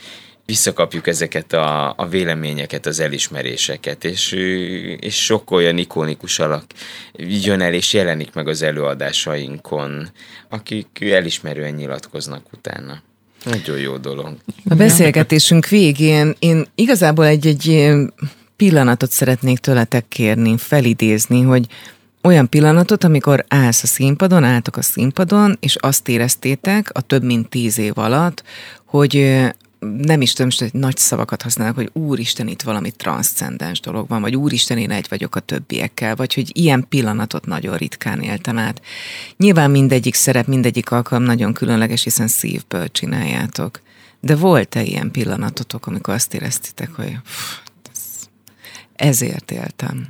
[0.46, 4.32] visszakapjuk ezeket a, a véleményeket, az elismeréseket, és,
[5.00, 6.64] és sok olyan ikonikus alak
[7.16, 10.08] jön el és jelenik meg az előadásainkon,
[10.48, 13.02] akik elismerően nyilatkoznak utána.
[13.44, 14.36] Nagyon jó dolog.
[14.68, 17.90] A beszélgetésünk végén én igazából egy-egy
[18.56, 21.66] pillanatot szeretnék tőletek kérni, felidézni, hogy
[22.22, 27.48] olyan pillanatot, amikor állsz a színpadon, álltok a színpadon, és azt éreztétek a több mint
[27.48, 28.42] tíz év alatt,
[28.84, 29.44] hogy
[29.96, 34.36] nem is tudom, hogy nagy szavakat használnak, hogy úristen, itt valami transzcendens dolog van, vagy
[34.36, 38.82] úristen, én egy vagyok a többiekkel, vagy hogy ilyen pillanatot nagyon ritkán éltem át.
[39.36, 43.80] Nyilván mindegyik szerep, mindegyik alkalom nagyon különleges, hiszen szívből csináljátok.
[44.20, 47.16] De volt-e ilyen pillanatotok, amikor azt éreztitek, hogy
[48.96, 50.06] ezért éltem?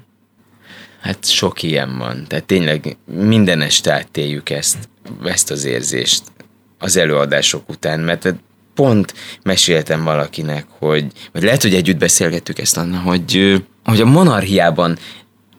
[1.00, 2.24] Hát sok ilyen van.
[2.28, 4.88] Tehát tényleg minden este átéljük ezt,
[5.24, 6.22] ezt az érzést
[6.78, 8.34] az előadások után, mert
[8.76, 14.98] pont meséltem valakinek, hogy, vagy lehet, hogy együtt beszélgettük ezt, Anna, hogy, hogy a monarchiában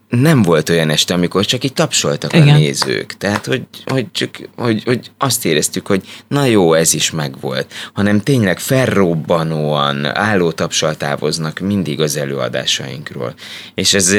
[0.10, 2.48] nem volt olyan este, amikor csak így tapsoltak Igen.
[2.48, 3.14] a nézők.
[3.18, 7.74] Tehát, hogy, hogy, csak, hogy, hogy azt éreztük, hogy na jó, ez is megvolt.
[7.94, 13.34] Hanem tényleg felrobbanóan álló tapsal távoznak mindig az előadásainkról.
[13.74, 14.16] És ez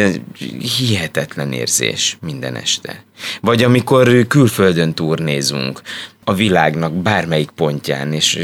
[0.79, 3.05] hihetetlen érzés minden este.
[3.41, 5.81] Vagy amikor külföldön turnézunk,
[6.29, 8.39] a világnak bármelyik pontján, és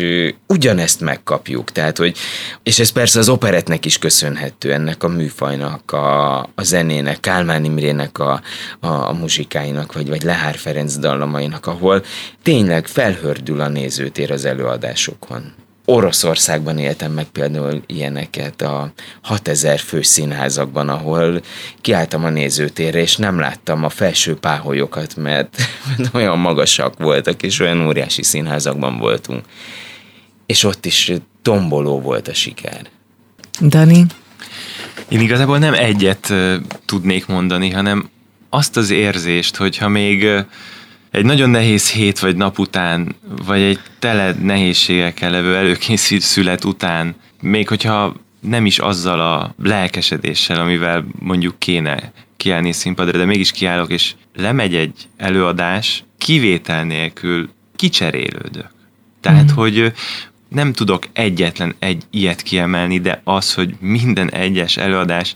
[0.46, 1.72] ugyanezt megkapjuk.
[1.72, 2.16] Tehát, hogy,
[2.62, 8.18] és ez persze az operetnek is köszönhető, ennek a műfajnak, a, a zenének, Kálmán Imrének
[8.18, 8.40] a,
[8.80, 12.04] a, a muzsikáinak, vagy, vagy Lehár Ferenc dallamainak, ahol
[12.42, 15.63] tényleg felhördül a nézőtér az előadásokon.
[15.84, 21.42] Oroszországban éltem meg például ilyeneket a 6000 fő színházakban, ahol
[21.80, 25.56] kiálltam a nézőtérre, és nem láttam a felső páholyokat, mert
[26.12, 29.44] olyan magasak voltak, és olyan óriási színházakban voltunk.
[30.46, 31.12] És ott is
[31.42, 32.86] tomboló volt a siker.
[33.60, 34.06] Dani?
[35.08, 36.32] Én igazából nem egyet
[36.84, 38.10] tudnék mondani, hanem
[38.50, 40.26] azt az érzést, hogyha még
[41.14, 43.14] egy nagyon nehéz hét vagy nap után,
[43.46, 51.04] vagy egy tele nehézségekkel levő előkészület után, még hogyha nem is azzal a lelkesedéssel, amivel
[51.18, 58.70] mondjuk kéne kiállni színpadra, de mégis kiállok, és lemegy egy előadás, kivétel nélkül kicserélődök.
[59.20, 59.54] Tehát, mm.
[59.54, 59.92] hogy
[60.48, 65.34] nem tudok egyetlen egy ilyet kiemelni, de az, hogy minden egyes előadás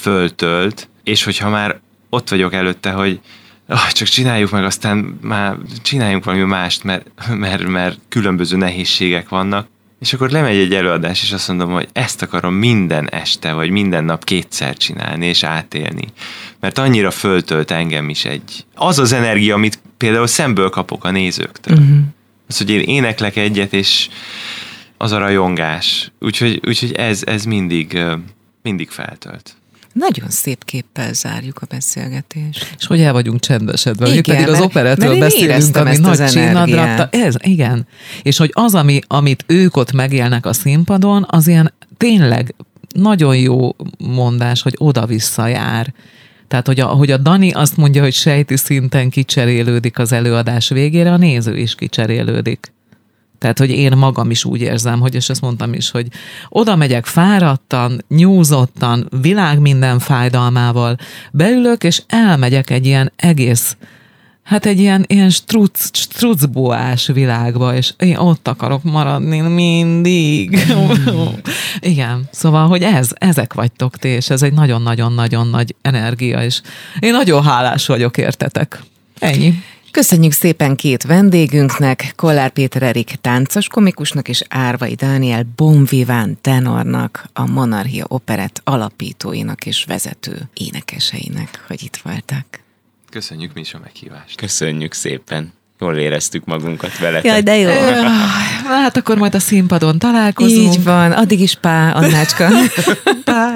[0.00, 3.20] föltölt, és hogyha már ott vagyok előtte, hogy
[3.68, 9.68] oh, csak csináljuk meg, aztán már csináljunk valami mást, mert, mert, mert különböző nehézségek vannak.
[10.00, 14.04] És akkor lemegy egy előadás, és azt mondom, hogy ezt akarom minden este, vagy minden
[14.04, 16.08] nap kétszer csinálni, és átélni.
[16.60, 18.64] Mert annyira föltölt engem is egy...
[18.74, 21.76] Az az energia, amit például szemből kapok a nézőktől.
[21.76, 21.98] Uh-huh.
[22.48, 24.08] Az, hogy én éneklek egyet, és
[24.96, 26.12] az a rajongás.
[26.20, 27.98] Úgyhogy, úgyhogy ez, ez mindig,
[28.62, 29.56] mindig feltölt.
[29.98, 32.74] Nagyon szép képpel zárjuk a beszélgetést.
[32.78, 37.08] És hogy el vagyunk csendesedve, igen, pedig az operetről beszélünk, ami nagy csinadratta.
[37.18, 37.86] Ez, igen.
[38.22, 42.54] És hogy az, ami, amit ők ott megélnek a színpadon, az ilyen tényleg
[42.94, 45.94] nagyon jó mondás, hogy oda-vissza jár.
[46.48, 51.12] Tehát, hogy a, hogy a Dani azt mondja, hogy sejti szinten kicserélődik az előadás végére,
[51.12, 52.72] a néző is kicserélődik.
[53.38, 56.06] Tehát, hogy én magam is úgy érzem, hogy, és ezt mondtam is, hogy
[56.48, 60.96] oda megyek fáradtan, nyúzottan, világ minden fájdalmával,
[61.32, 63.76] beülök, és elmegyek egy ilyen egész,
[64.48, 70.58] hát egy ilyen, ilyen struc, strucboás világba, és én ott akarok maradni mindig.
[71.80, 76.60] Igen, szóval, hogy ez, ezek vagytok ti, és ez egy nagyon-nagyon-nagyon nagy energia, és
[76.98, 78.82] én nagyon hálás vagyok értetek.
[79.18, 79.54] Ennyi.
[79.90, 87.46] Köszönjük szépen két vendégünknek, Kollár Péter Erik táncos komikusnak és Árvai Dániel Bonviván tenornak, a
[87.46, 92.44] Monarchia Operett alapítóinak és vezető énekeseinek, hogy itt voltak.
[93.10, 94.36] Köszönjük mi is a meghívást.
[94.36, 95.52] Köszönjük szépen.
[95.80, 97.20] Jól éreztük magunkat vele.
[97.22, 97.70] Jaj, de jó.
[98.66, 100.74] Hát akkor majd a színpadon találkozunk.
[100.74, 102.48] Így van, addig is pá, Annácska.
[103.24, 103.50] pá,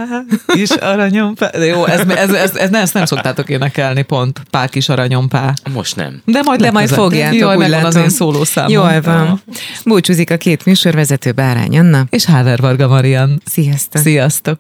[0.47, 1.51] kis aranyom pá.
[1.51, 4.43] De jó, ez, ez, ez, ez, ezt nem szoktátok énekelni pont.
[4.51, 5.53] Pá, kis aranyom pá.
[5.73, 6.23] Most nem.
[6.25, 8.73] De majd, de majd fogjátok, Jaj, úgy az én szólószámom.
[8.73, 9.43] Jól van.
[9.85, 12.05] Búcsúzik a két műsorvezető Bárány Anna.
[12.11, 13.43] És Háver Varga Marian.
[13.45, 14.03] Sziasztok.
[14.03, 14.59] Sziasztok.